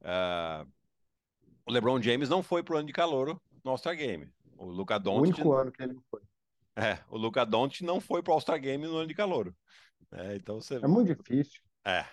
uh, 0.00 0.68
o 1.66 1.72
LeBron 1.72 2.00
James 2.02 2.28
não 2.28 2.42
foi 2.42 2.62
pro 2.62 2.76
ano 2.76 2.86
de 2.86 2.92
calor 2.92 3.40
no 3.64 3.70
All-Star 3.70 3.96
Game. 3.96 4.28
O 4.56 4.66
Luca 4.66 4.98
Doncic. 4.98 5.38
O 5.38 5.42
único 5.42 5.52
ano 5.52 5.72
que 5.72 5.82
ele 5.82 5.94
não 5.94 6.02
foi. 6.10 6.20
É, 6.76 6.98
o 7.10 7.16
Luca 7.16 7.44
Doncic 7.44 7.82
não 7.82 8.00
foi 8.00 8.22
pro 8.22 8.32
All-Star 8.32 8.60
Game 8.60 8.86
no 8.86 8.96
ano 8.96 9.08
de 9.08 9.14
calor. 9.14 9.54
É, 10.12 10.36
então 10.36 10.60
você... 10.60 10.76
é 10.76 10.86
muito 10.86 11.14
difícil. 11.14 11.60
É, 11.84 12.04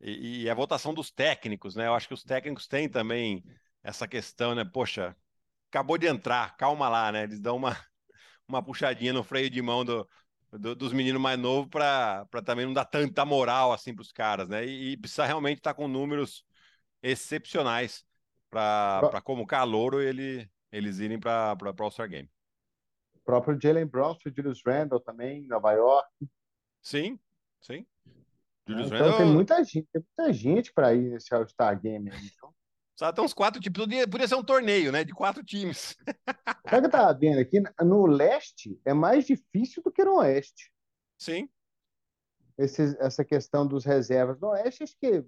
e, 0.00 0.42
e, 0.42 0.50
a 0.50 0.54
votação 0.54 0.92
dos 0.92 1.10
técnicos, 1.10 1.74
né? 1.74 1.86
Eu 1.86 1.94
acho 1.94 2.08
que 2.08 2.14
os 2.14 2.22
técnicos 2.22 2.66
têm 2.66 2.88
também 2.88 3.44
essa 3.82 4.06
questão, 4.06 4.54
né? 4.54 4.64
Poxa, 4.64 5.16
acabou 5.70 5.96
de 5.96 6.06
entrar, 6.06 6.56
calma 6.56 6.88
lá, 6.88 7.10
né? 7.10 7.24
Eles 7.24 7.40
dão 7.40 7.56
uma, 7.56 7.70
uma 8.48 8.62
puxadinha 8.62 9.12
no 9.12 9.24
freio 9.24 9.48
de 9.48 9.62
mão 9.62 9.84
do, 9.84 10.08
do, 10.52 10.74
dos 10.74 10.92
meninos 10.92 11.20
mais 11.20 11.38
novos 11.38 11.68
para 11.68 12.26
também 12.44 12.66
não 12.66 12.72
dar 12.72 12.84
tanta 12.84 13.24
moral 13.24 13.72
assim 13.72 13.94
para 13.94 14.02
os 14.02 14.12
caras, 14.12 14.48
né? 14.48 14.66
E, 14.66 14.92
e, 14.92 14.96
precisa 14.96 15.24
realmente 15.24 15.58
estar 15.58 15.72
tá 15.72 15.76
com 15.76 15.88
números 15.88 16.44
excepcionais 17.02 18.04
para 18.50 19.20
como 19.24 19.46
calouro 19.46 20.00
ele, 20.00 20.48
eles 20.70 20.98
irem 20.98 21.18
para 21.18 21.56
o 21.60 21.82
All-Star 21.82 22.08
Game. 22.08 22.30
O 23.14 23.20
próprio 23.20 23.58
Jalen 23.60 23.86
Brown, 23.86 24.12
o 24.12 24.30
Julius 24.30 24.62
Randle 24.64 25.00
também, 25.00 25.46
Nova 25.46 25.72
York. 25.72 26.08
Sim, 26.80 27.18
sim. 27.60 27.84
Julius 28.66 28.86
então 28.86 28.98
Randle... 28.98 29.18
tem 29.18 29.26
muita 29.26 29.64
gente, 29.64 29.88
tem 29.92 30.04
muita 30.16 30.32
gente 30.32 30.72
para 30.72 30.94
ir 30.94 31.10
nesse 31.10 31.32
All-Star 31.34 31.80
Game. 31.80 32.10
Então. 32.10 32.54
Só 32.98 33.12
tem 33.12 33.24
uns 33.24 33.34
quatro 33.34 33.60
tipos. 33.60 33.84
Podia, 33.84 34.28
ser 34.28 34.34
um 34.34 34.42
torneio, 34.42 34.90
né? 34.90 35.04
De 35.04 35.12
quatro 35.12 35.44
times. 35.44 35.96
Sabe 36.68 36.80
que 36.80 36.86
eu 36.86 36.90
tava 36.90 37.18
vendo 37.18 37.38
aqui? 37.38 37.62
No 37.84 38.06
leste 38.06 38.80
é 38.84 38.94
mais 38.94 39.26
difícil 39.26 39.82
do 39.82 39.92
que 39.92 40.02
no 40.02 40.16
oeste. 40.16 40.72
Sim. 41.18 41.48
esse, 42.58 42.96
essa 42.98 43.24
questão 43.24 43.66
dos 43.66 43.84
reservas. 43.84 44.38
No 44.40 44.48
Oeste, 44.48 44.82
acho 44.82 44.98
que, 44.98 45.24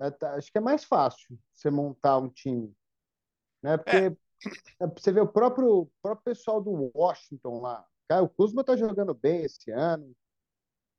é, 0.00 0.10
tá, 0.10 0.34
acho 0.34 0.50
que 0.50 0.58
é 0.58 0.60
mais 0.60 0.84
fácil 0.84 1.38
você 1.52 1.70
montar 1.70 2.18
um 2.18 2.28
time. 2.28 2.74
Né? 3.62 3.76
Porque 3.76 3.96
é. 3.96 4.06
é 4.80 4.86
você 4.86 5.12
vê 5.12 5.20
o 5.20 5.28
próprio, 5.28 5.90
próprio 6.02 6.24
pessoal 6.24 6.60
do 6.60 6.90
Washington 6.94 7.60
lá. 7.60 7.86
Cara, 8.08 8.22
o 8.22 8.28
Kuzma 8.28 8.62
está 8.62 8.76
jogando 8.76 9.14
bem 9.14 9.42
esse 9.42 9.70
ano. 9.70 10.14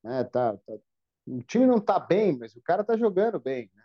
Né? 0.03 0.23
Tá, 0.25 0.57
tá, 0.57 0.77
o 1.31 1.43
time 1.43 1.65
não 1.65 1.77
está 1.77 1.99
bem, 1.99 2.37
mas 2.37 2.55
o 2.55 2.61
cara 2.61 2.81
está 2.81 2.97
jogando 2.97 3.39
bem. 3.39 3.69
Né? 3.73 3.83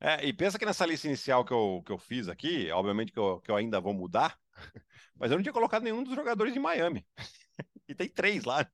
É, 0.00 0.24
e 0.26 0.32
pensa 0.32 0.58
que 0.58 0.64
nessa 0.64 0.86
lista 0.86 1.06
inicial 1.06 1.44
que 1.44 1.52
eu, 1.52 1.82
que 1.84 1.92
eu 1.92 1.98
fiz 1.98 2.28
aqui, 2.28 2.70
obviamente 2.70 3.12
que 3.12 3.18
eu, 3.18 3.40
que 3.40 3.50
eu 3.50 3.56
ainda 3.56 3.80
vou 3.80 3.92
mudar, 3.92 4.38
mas 5.16 5.30
eu 5.30 5.36
não 5.36 5.42
tinha 5.42 5.52
colocado 5.52 5.82
nenhum 5.82 6.02
dos 6.02 6.14
jogadores 6.14 6.52
de 6.52 6.60
Miami. 6.60 7.06
e 7.88 7.94
tem 7.94 8.08
três 8.08 8.44
lá 8.44 8.66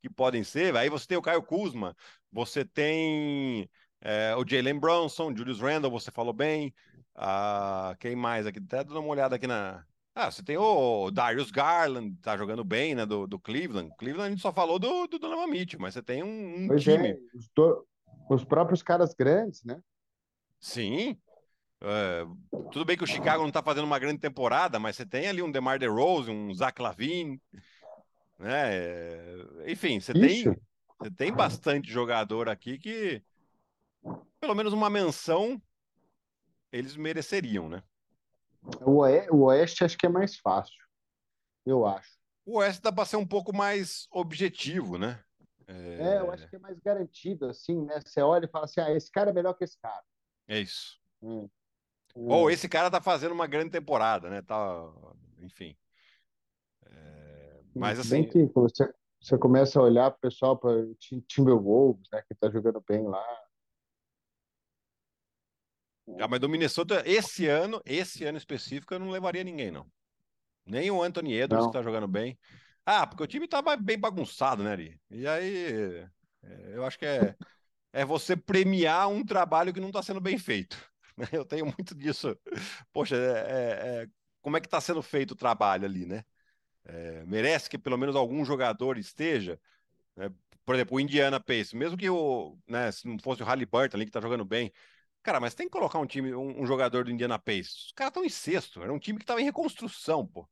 que 0.00 0.08
podem 0.08 0.44
ser. 0.44 0.76
Aí 0.76 0.88
você 0.88 1.06
tem 1.06 1.18
o 1.18 1.22
Caio 1.22 1.42
Kuzma, 1.42 1.96
você 2.30 2.64
tem 2.64 3.68
é, 4.00 4.34
o 4.36 4.44
Jalen 4.46 4.78
Bronson, 4.78 5.34
Julius 5.36 5.60
Randle, 5.60 5.90
você 5.90 6.10
falou 6.10 6.32
bem. 6.32 6.74
Ah, 7.14 7.96
quem 8.00 8.16
mais 8.16 8.46
aqui? 8.46 8.58
Até 8.58 8.84
dando 8.84 9.00
uma 9.00 9.08
olhada 9.08 9.36
aqui 9.36 9.46
na. 9.46 9.84
Ah, 10.14 10.30
você 10.30 10.44
tem 10.44 10.56
o 10.56 11.10
Darius 11.10 11.50
Garland, 11.50 12.16
tá 12.22 12.36
jogando 12.36 12.62
bem, 12.62 12.94
né? 12.94 13.04
Do, 13.04 13.26
do 13.26 13.38
Cleveland. 13.38 13.92
Cleveland 13.98 14.28
a 14.28 14.30
gente 14.30 14.42
só 14.42 14.52
falou 14.52 14.78
do, 14.78 15.08
do 15.08 15.18
Donovan 15.18 15.48
Mitchell, 15.48 15.80
mas 15.80 15.94
você 15.94 16.02
tem 16.02 16.22
um, 16.22 16.68
um 16.68 16.72
é, 16.72 16.76
time. 16.76 17.08
É, 17.08 17.18
os, 17.34 17.48
do... 17.48 17.86
os 18.30 18.44
próprios 18.44 18.80
caras 18.80 19.12
grandes, 19.12 19.64
né? 19.64 19.82
Sim. 20.60 21.18
É, 21.80 22.24
tudo 22.70 22.84
bem 22.84 22.96
que 22.96 23.02
o 23.02 23.08
Chicago 23.08 23.42
não 23.42 23.48
está 23.48 23.60
fazendo 23.62 23.84
uma 23.84 23.98
grande 23.98 24.20
temporada, 24.20 24.78
mas 24.78 24.94
você 24.94 25.04
tem 25.04 25.26
ali 25.26 25.42
um 25.42 25.50
DeMar 25.50 25.80
DeRozan, 25.80 26.32
um 26.32 26.54
Zach 26.54 26.80
Lavine, 26.80 27.42
né? 28.38 28.72
É, 28.72 29.46
enfim, 29.66 29.98
você 29.98 30.12
tem, 30.12 30.44
você 30.44 31.10
tem 31.10 31.32
bastante 31.32 31.90
jogador 31.90 32.48
aqui 32.48 32.78
que 32.78 33.20
pelo 34.40 34.54
menos 34.54 34.72
uma 34.72 34.88
menção 34.88 35.60
eles 36.70 36.96
mereceriam, 36.96 37.68
né? 37.68 37.82
O 38.82 39.44
Oeste, 39.44 39.84
acho 39.84 39.98
que 39.98 40.06
é 40.06 40.08
mais 40.08 40.36
fácil, 40.36 40.82
eu 41.66 41.86
acho. 41.86 42.18
O 42.46 42.58
Oeste 42.58 42.82
dá 42.82 42.92
para 42.92 43.04
ser 43.04 43.16
um 43.16 43.26
pouco 43.26 43.54
mais 43.54 44.06
objetivo, 44.10 44.98
né? 44.98 45.22
É... 45.66 46.16
é... 46.16 46.20
eu 46.20 46.30
acho 46.30 46.48
que 46.48 46.56
é 46.56 46.58
mais 46.58 46.78
garantido, 46.80 47.46
assim, 47.46 47.84
né? 47.84 48.00
Você 48.04 48.20
olha 48.20 48.44
e 48.46 48.50
fala 48.50 48.64
assim, 48.64 48.80
ah, 48.80 48.92
esse 48.92 49.10
cara 49.10 49.30
é 49.30 49.32
melhor 49.32 49.54
que 49.54 49.64
esse 49.64 49.78
cara. 49.78 50.02
É 50.46 50.58
isso. 50.60 50.98
Hum. 51.22 51.48
Ou 52.14 52.46
hum. 52.46 52.50
esse 52.50 52.68
cara 52.68 52.90
tá 52.90 53.00
fazendo 53.00 53.32
uma 53.32 53.46
grande 53.46 53.70
temporada, 53.70 54.30
né? 54.30 54.42
Tá, 54.42 54.92
enfim. 55.40 55.76
É... 56.86 57.60
Mas 57.74 57.98
assim. 57.98 58.22
Bem 58.22 58.28
que 58.28 58.44
você, 58.54 58.92
você 59.20 59.38
começa 59.38 59.78
a 59.78 59.82
olhar 59.82 60.08
o 60.08 60.18
pessoal 60.18 60.56
para 60.56 60.70
o 60.70 60.94
Timberwolves, 61.26 62.08
né? 62.12 62.22
Que 62.28 62.34
tá 62.34 62.50
jogando 62.50 62.82
bem 62.86 63.06
lá. 63.06 63.43
Ah, 66.18 66.28
mas 66.28 66.40
do 66.40 66.48
Minnesota, 66.48 67.02
esse 67.06 67.46
ano, 67.46 67.80
esse 67.84 68.24
ano 68.24 68.38
específico, 68.38 68.94
eu 68.94 68.98
não 68.98 69.10
levaria 69.10 69.42
ninguém, 69.42 69.70
não. 69.70 69.86
Nem 70.66 70.90
o 70.90 71.02
Anthony 71.02 71.34
Edwards, 71.34 71.66
não. 71.66 71.72
que 71.72 71.78
tá 71.78 71.82
jogando 71.82 72.08
bem. 72.08 72.38
Ah, 72.84 73.06
porque 73.06 73.22
o 73.22 73.26
time 73.26 73.48
tava 73.48 73.76
bem 73.76 73.98
bagunçado, 73.98 74.62
né, 74.62 74.72
Ari? 74.72 75.00
E 75.10 75.26
aí, 75.26 76.06
é, 76.42 76.72
eu 76.74 76.84
acho 76.84 76.98
que 76.98 77.06
é, 77.06 77.34
é 77.92 78.04
você 78.04 78.36
premiar 78.36 79.08
um 79.08 79.24
trabalho 79.24 79.72
que 79.72 79.80
não 79.80 79.88
está 79.88 80.02
sendo 80.02 80.20
bem 80.20 80.38
feito. 80.38 80.76
Eu 81.32 81.44
tenho 81.44 81.64
muito 81.66 81.94
disso. 81.94 82.36
Poxa, 82.92 83.16
é, 83.16 83.18
é, 83.18 84.02
é 84.02 84.06
como 84.42 84.56
é 84.56 84.60
que 84.60 84.66
está 84.66 84.80
sendo 84.80 85.02
feito 85.02 85.30
o 85.32 85.36
trabalho 85.36 85.86
ali, 85.86 86.04
né? 86.04 86.24
É, 86.84 87.24
merece 87.24 87.70
que 87.70 87.78
pelo 87.78 87.96
menos 87.96 88.14
algum 88.14 88.44
jogador 88.44 88.98
esteja. 88.98 89.58
Né? 90.14 90.30
Por 90.66 90.74
exemplo, 90.74 90.96
o 90.96 91.00
Indiana 91.00 91.40
Pace, 91.40 91.74
mesmo 91.74 91.96
que 91.96 92.10
o, 92.10 92.58
né, 92.68 92.92
se 92.92 93.06
não 93.06 93.18
fosse 93.18 93.42
o 93.42 93.46
Halliburton 93.46 93.96
ali 93.96 94.04
que 94.04 94.10
está 94.10 94.20
jogando 94.20 94.44
bem, 94.44 94.70
cara, 95.24 95.40
mas 95.40 95.54
tem 95.54 95.66
que 95.66 95.72
colocar 95.72 95.98
um 95.98 96.06
time, 96.06 96.34
um, 96.34 96.62
um 96.62 96.66
jogador 96.66 97.04
do 97.04 97.10
Indiana 97.10 97.38
Pace. 97.38 97.86
Os 97.86 97.92
caras 97.92 98.10
estão 98.10 98.24
em 98.24 98.28
sexto, 98.28 98.82
era 98.82 98.92
um 98.92 98.98
time 98.98 99.18
que 99.18 99.24
estava 99.24 99.40
em 99.40 99.44
reconstrução, 99.44 100.26
pô. 100.26 100.46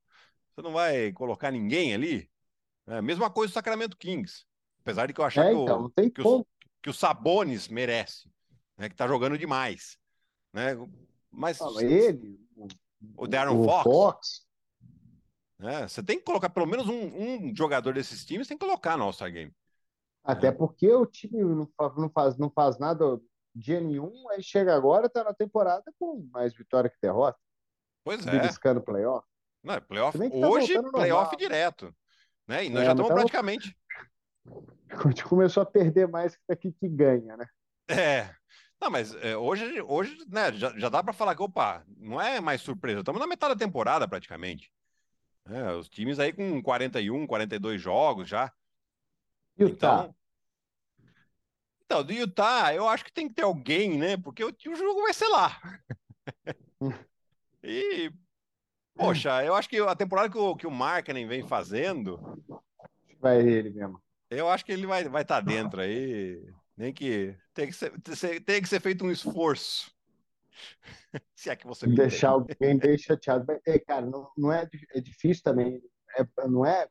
Você 0.51 0.63
não 0.63 0.73
vai 0.73 1.13
colocar 1.13 1.51
ninguém 1.51 1.95
ali? 1.95 2.29
É, 2.87 3.01
mesma 3.01 3.31
coisa 3.31 3.53
do 3.53 3.55
Sacramento 3.55 3.97
Kings. 3.97 4.45
Apesar 4.81 5.07
de 5.07 5.13
que 5.13 5.21
eu 5.21 5.25
achar 5.25 5.47
é, 5.47 5.55
que, 5.55 5.61
então, 5.61 5.85
o, 5.85 5.91
que, 5.91 6.21
os, 6.21 6.45
que 6.83 6.91
o 6.91 6.95
Sabonis 6.95 7.69
merece, 7.69 8.29
né, 8.77 8.89
que 8.89 8.97
tá 8.97 9.07
jogando 9.07 9.39
demais. 9.39 9.97
Né? 10.53 10.77
Mas 11.31 11.61
ah, 11.61 11.69
ele, 11.81 12.41
o 13.17 13.27
Darren 13.27 13.57
o 13.57 13.65
Fox, 13.65 13.85
Fox. 13.85 14.47
Né? 15.59 15.87
Você 15.87 16.03
tem 16.03 16.19
que 16.19 16.25
colocar 16.25 16.51
pelo 16.51 16.67
menos 16.67 16.89
um, 16.89 17.51
um 17.51 17.57
jogador 17.57 17.95
desses 17.95 18.25
times, 18.25 18.49
tem 18.49 18.59
que 18.59 18.65
colocar 18.65 18.97
no 18.97 19.05
All-Star 19.05 19.31
Game. 19.31 19.55
Até 20.25 20.51
né? 20.51 20.57
porque 20.57 20.93
o 20.93 21.07
time 21.07 21.43
não 21.43 21.69
faz, 21.77 21.97
não 21.97 22.11
faz, 22.11 22.39
não 22.39 22.51
faz 22.51 22.79
nada 22.79 23.21
dia 23.55 23.81
nenhum, 23.81 24.29
aí 24.31 24.43
chega 24.43 24.75
agora, 24.75 25.09
tá 25.09 25.23
na 25.25 25.35
temporada 25.35 25.85
com 25.99 26.29
mais 26.33 26.55
vitória 26.55 26.91
que 26.91 26.97
derrota. 27.01 27.38
Pois 28.05 28.27
é. 28.27 28.47
Buscando 28.47 28.81
playoff. 28.81 29.27
Não, 29.62 29.75
é 29.75 29.81
playoff 29.81 30.19
tá 30.19 30.49
hoje, 30.49 30.83
playoff 30.91 31.37
direto. 31.37 31.95
Né? 32.49 32.65
E 32.65 32.71
nós 32.71 32.83
é, 32.83 32.87
já 32.87 32.91
estamos 32.93 33.09
tá 33.09 33.15
praticamente. 33.15 33.77
A 34.91 35.09
gente 35.09 35.25
começou 35.25 35.62
a 35.62 35.67
perder 35.67 36.07
mais 36.07 36.37
que 36.61 36.73
que 36.73 36.88
ganha, 36.88 37.37
né? 37.37 37.47
É. 37.88 38.35
Não, 38.81 38.91
mas 38.91 39.15
é, 39.15 39.37
hoje, 39.37 39.81
hoje 39.83 40.19
né, 40.29 40.53
já, 40.53 40.77
já 40.77 40.88
dá 40.88 41.03
para 41.03 41.12
falar 41.12 41.37
que, 41.37 41.43
opa, 41.43 41.85
não 41.97 42.21
é 42.21 42.41
mais 42.41 42.61
surpresa. 42.61 43.01
Estamos 43.01 43.21
na 43.21 43.27
metade 43.27 43.55
da 43.55 43.65
temporada, 43.65 44.09
praticamente. 44.09 44.71
É, 45.47 45.73
os 45.73 45.88
times 45.88 46.19
aí 46.19 46.33
com 46.33 46.62
41, 46.62 47.27
42 47.27 47.81
jogos 47.81 48.29
já. 48.29 48.53
Utah. 49.57 50.05
Então, 50.05 50.15
então, 51.93 52.03
do 52.03 52.13
Utah, 52.15 52.75
eu 52.75 52.89
acho 52.89 53.05
que 53.05 53.13
tem 53.13 53.29
que 53.29 53.35
ter 53.35 53.43
alguém, 53.43 53.99
né? 53.99 54.17
Porque 54.17 54.43
o, 54.43 54.49
o 54.49 54.75
jogo 54.75 55.03
vai 55.03 55.13
ser 55.13 55.29
lá. 55.29 55.61
e, 57.63 58.11
poxa, 58.95 59.45
eu 59.45 59.55
acho 59.55 59.69
que 59.69 59.79
a 59.79 59.95
temporada 59.95 60.31
que 60.31 60.39
o, 60.39 60.57
que 60.57 60.67
o 60.67 60.71
vem 61.29 61.47
fazendo. 61.47 62.19
Vai 63.21 63.47
ele 63.47 63.69
mesmo. 63.69 64.03
Eu 64.31 64.49
acho 64.49 64.65
que 64.65 64.73
ele 64.73 64.87
vai 64.87 65.01
estar 65.03 65.11
vai 65.11 65.25
tá 65.25 65.41
dentro 65.43 65.83
aí. 65.83 66.43
Nem 66.75 66.95
que 66.95 67.37
tem 67.53 67.67
que 67.67 67.75
ser, 67.75 68.41
tem 68.41 68.63
que 68.63 68.69
ser 68.71 68.81
feito 68.81 69.05
um 69.05 69.11
esforço. 69.11 69.95
Se 71.37 71.51
é 71.51 71.57
que 71.57 71.67
você 71.67 71.87
me 71.87 71.95
Deixar 71.95 72.31
alguém 72.31 72.79
bem 72.79 72.97
chateado. 72.97 73.45
É, 73.67 73.79
cara, 73.79 74.07
não, 74.07 74.31
não 74.35 74.51
é, 74.51 74.67
é 74.95 75.01
difícil 75.01 75.43
também. 75.43 75.83
É, 76.17 76.49
não 76.49 76.65
é. 76.65 76.89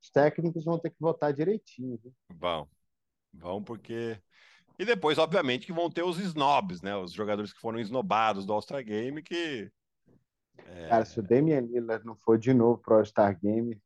Os 0.00 0.08
técnicos 0.08 0.64
vão 0.64 0.78
ter 0.78 0.90
que 0.90 1.00
votar 1.00 1.32
direitinho. 1.32 1.98
Viu? 2.00 2.14
Vão. 2.38 2.68
Vão 3.32 3.62
porque. 3.62 4.20
E 4.78 4.84
depois, 4.84 5.18
obviamente, 5.18 5.66
que 5.66 5.72
vão 5.72 5.90
ter 5.90 6.02
os 6.02 6.18
snobs, 6.18 6.80
né? 6.80 6.96
Os 6.96 7.12
jogadores 7.12 7.52
que 7.52 7.60
foram 7.60 7.78
esnobados 7.78 8.46
do 8.46 8.52
All-Star 8.52 8.84
Game 8.84 9.22
que. 9.22 9.70
É... 10.66 10.88
Cara, 10.88 11.04
se 11.04 11.18
o 11.20 11.22
Damian 11.22 11.60
Lillard 11.60 12.04
não 12.04 12.16
for 12.16 12.38
de 12.38 12.52
novo 12.52 12.78
pro 12.78 12.96
All-Star 12.96 13.38
Game, 13.38 13.80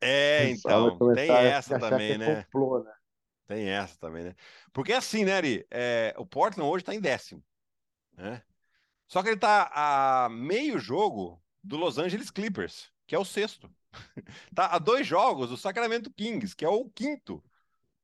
é, 0.00 0.48
então, 0.50 0.98
tem 1.14 1.30
essa 1.30 1.78
também, 1.78 2.12
é 2.12 2.18
né? 2.18 2.42
Complô, 2.42 2.82
né? 2.82 2.92
Tem 3.46 3.68
essa 3.68 3.98
também, 3.98 4.24
né? 4.24 4.34
Porque 4.72 4.92
assim, 4.92 5.24
né, 5.24 5.34
Ari? 5.34 5.66
É, 5.70 6.14
o 6.18 6.26
Portland 6.26 6.68
hoje 6.68 6.82
está 6.82 6.94
em 6.94 7.00
décimo, 7.00 7.42
né? 8.16 8.42
Só 9.06 9.22
que 9.22 9.28
ele 9.28 9.36
está 9.36 9.70
a 9.74 10.28
meio 10.30 10.78
jogo 10.78 11.42
do 11.62 11.76
Los 11.76 11.98
Angeles 11.98 12.30
Clippers, 12.30 12.90
que 13.06 13.14
é 13.14 13.18
o 13.18 13.24
sexto. 13.24 13.70
tá 14.54 14.66
a 14.68 14.78
dois 14.78 15.06
jogos 15.06 15.50
do 15.50 15.56
Sacramento 15.56 16.10
Kings, 16.10 16.56
que 16.56 16.64
é 16.64 16.68
o 16.68 16.88
quinto, 16.88 17.44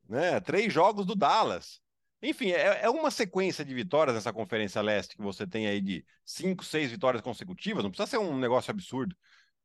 né? 0.08 0.40
Três 0.40 0.72
jogos 0.72 1.04
do 1.04 1.14
Dallas. 1.14 1.80
Enfim, 2.20 2.50
é, 2.50 2.84
é, 2.84 2.90
uma 2.90 3.10
sequência 3.10 3.64
de 3.64 3.72
vitórias 3.74 4.14
nessa 4.14 4.32
Conferência 4.32 4.82
Leste 4.82 5.16
que 5.16 5.22
você 5.22 5.46
tem 5.46 5.68
aí 5.68 5.80
de 5.80 6.04
cinco, 6.24 6.64
seis 6.64 6.90
vitórias 6.90 7.22
consecutivas. 7.22 7.84
Não 7.84 7.90
precisa 7.90 8.10
ser 8.10 8.18
um 8.18 8.36
negócio 8.38 8.70
absurdo, 8.70 9.14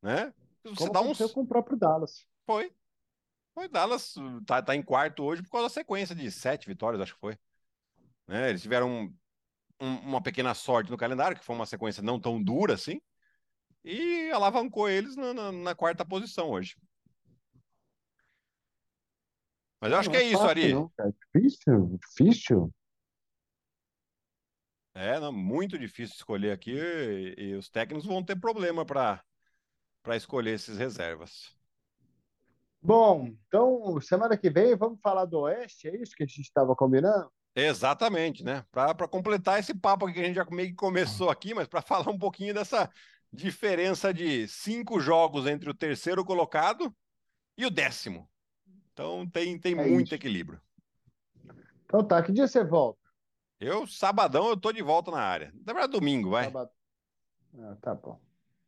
né? 0.02 0.32
Você 0.64 0.76
Como 0.76 0.94
dá 0.94 1.02
uns... 1.02 1.18
com 1.32 1.42
o 1.42 1.48
próprio 1.48 1.78
Dallas. 1.78 2.28
Foi. 2.46 2.72
Foi 3.54 3.68
Dallas, 3.68 4.16
tá, 4.46 4.62
tá 4.62 4.76
em 4.76 4.82
quarto 4.82 5.24
hoje 5.24 5.44
por 5.44 5.52
causa 5.52 5.68
da 5.68 5.74
sequência 5.74 6.16
de 6.16 6.30
sete 6.32 6.68
vitórias, 6.68 7.02
acho 7.02 7.14
que 7.14 7.20
foi. 7.20 7.38
Né? 8.28 8.50
Eles 8.50 8.62
tiveram 8.62 8.90
um, 8.90 9.16
um, 9.80 9.96
uma 9.98 10.22
pequena 10.22 10.54
sorte 10.54 10.90
no 10.90 10.98
calendário, 10.98 11.38
que 11.38 11.46
foi 11.46 11.56
uma 11.56 11.66
sequência 11.66 12.02
não 12.02 12.20
tão 12.20 12.42
dura 12.42 12.74
assim, 12.74 13.00
e 13.84 14.32
alavancou 14.32 14.90
eles 14.90 15.16
na, 15.16 15.34
na, 15.34 15.52
na 15.52 15.76
quarta 15.76 16.04
posição 16.04 16.50
hoje. 16.50 16.76
Mas 19.84 19.92
eu 19.92 19.98
acho 19.98 20.10
que 20.10 20.16
é, 20.16 20.22
é 20.22 20.28
isso, 20.28 20.42
Ari. 20.42 20.74
Não, 20.74 20.90
é 20.98 21.12
difícil, 21.12 22.00
difícil. 22.00 22.74
É, 24.94 25.20
não, 25.20 25.34
muito 25.34 25.78
difícil 25.78 26.16
escolher 26.16 26.54
aqui 26.54 26.72
e, 26.72 27.36
e 27.38 27.56
os 27.56 27.70
técnicos 27.70 28.06
vão 28.06 28.24
ter 28.24 28.40
problema 28.40 28.86
para 28.86 29.22
escolher 30.16 30.52
esses 30.52 30.78
reservas. 30.78 31.54
Bom, 32.82 33.36
então 33.46 34.00
semana 34.00 34.38
que 34.38 34.50
vem 34.50 34.74
vamos 34.74 35.02
falar 35.02 35.26
do 35.26 35.42
Oeste, 35.42 35.90
é 35.90 36.02
isso 36.02 36.16
que 36.16 36.24
a 36.24 36.26
gente 36.26 36.40
estava 36.40 36.74
combinando? 36.74 37.30
Exatamente, 37.54 38.42
né? 38.42 38.66
Para 38.72 39.06
completar 39.06 39.60
esse 39.60 39.74
papo 39.74 40.08
que 40.14 40.22
a 40.22 40.24
gente 40.24 40.36
já 40.36 40.46
meio 40.50 40.70
que 40.70 40.76
começou 40.76 41.30
aqui, 41.30 41.54
mas 41.54 41.68
para 41.68 41.82
falar 41.84 42.10
um 42.10 42.18
pouquinho 42.18 42.54
dessa 42.54 42.90
diferença 43.34 44.14
de 44.14 44.48
cinco 44.48 45.02
jogos 45.02 45.46
entre 45.46 45.70
o 45.70 45.74
terceiro 45.74 46.24
colocado 46.24 46.96
e 47.58 47.66
o 47.66 47.70
décimo. 47.70 48.30
Então 48.94 49.28
tem, 49.28 49.60
tem 49.60 49.74
é 49.74 49.88
muito 49.88 50.08
isso. 50.08 50.16
equilíbrio. 50.16 50.62
Então 51.86 52.04
tá, 52.04 52.22
que 52.24 52.32
dia 52.32 52.48
você 52.48 52.64
volta? 52.64 53.00
Eu, 53.60 53.88
sabadão, 53.88 54.50
eu 54.50 54.58
tô 54.58 54.72
de 54.72 54.82
volta 54.82 55.12
na 55.12 55.22
área. 55.22 55.54
Na 55.66 55.74
verdade, 55.74 55.94
domingo, 55.94 56.32
vai. 56.32 56.52
Ah, 57.60 57.78
tá 57.82 57.96
bom. 57.96 58.20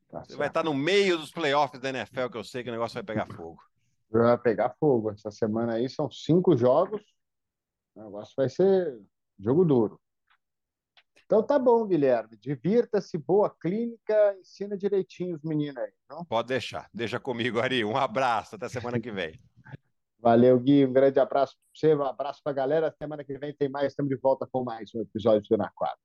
Tá 0.10 0.24
Você 0.24 0.36
vai 0.36 0.48
estar 0.48 0.64
no 0.64 0.74
meio 0.74 1.18
dos 1.18 1.32
playoffs 1.32 1.80
da 1.82 1.90
NFL, 1.90 2.30
que 2.32 2.38
eu 2.38 2.44
sei 2.44 2.64
que 2.64 2.70
o 2.70 2.72
negócio 2.72 2.94
vai 2.94 3.04
pegar 3.04 3.26
fogo. 3.26 3.62
Vai 4.10 4.38
pegar 4.38 4.76
fogo. 4.80 5.12
Essa 5.12 5.32
semana 5.32 5.74
aí 5.74 5.90
são 5.90 6.10
cinco 6.10 6.56
jogos. 6.56 7.02
O 7.96 8.04
negócio 8.04 8.34
vai 8.38 8.50
ser 8.50 8.98
jogo 9.38 9.66
duro. 9.66 10.00
Então 11.26 11.42
tá 11.42 11.58
bom, 11.58 11.86
Guilherme. 11.86 12.38
Divirta-se, 12.38 13.18
boa 13.18 13.50
clínica, 13.50 14.38
ensina 14.40 14.78
direitinho 14.78 15.36
os 15.36 15.44
meninos 15.44 15.78
aí. 15.78 15.92
Não? 16.10 16.24
Pode 16.24 16.50
deixar. 16.50 16.88
Deixa 16.94 17.20
comigo, 17.20 17.60
Ari. 17.60 17.84
Um 17.84 17.98
abraço. 17.98 18.56
Até 18.56 18.70
semana 18.70 19.00
que 19.00 19.12
vem. 19.12 19.40
Valeu, 20.26 20.60
Gui. 20.60 20.84
Um 20.84 20.92
grande 20.92 21.20
abraço 21.20 21.54
para 21.54 21.70
você, 21.72 21.96
um 21.96 22.02
abraço 22.02 22.42
para 22.44 22.52
a 22.52 22.56
galera. 22.56 22.92
Semana 22.98 23.24
que 23.24 23.38
vem 23.38 23.54
tem 23.54 23.70
mais. 23.70 23.92
Estamos 23.92 24.10
de 24.10 24.16
volta 24.16 24.48
com 24.52 24.64
mais 24.64 24.90
um 24.96 25.02
episódio 25.02 25.48
do 25.48 25.56
Na 25.56 25.70
Quadra. 25.70 26.00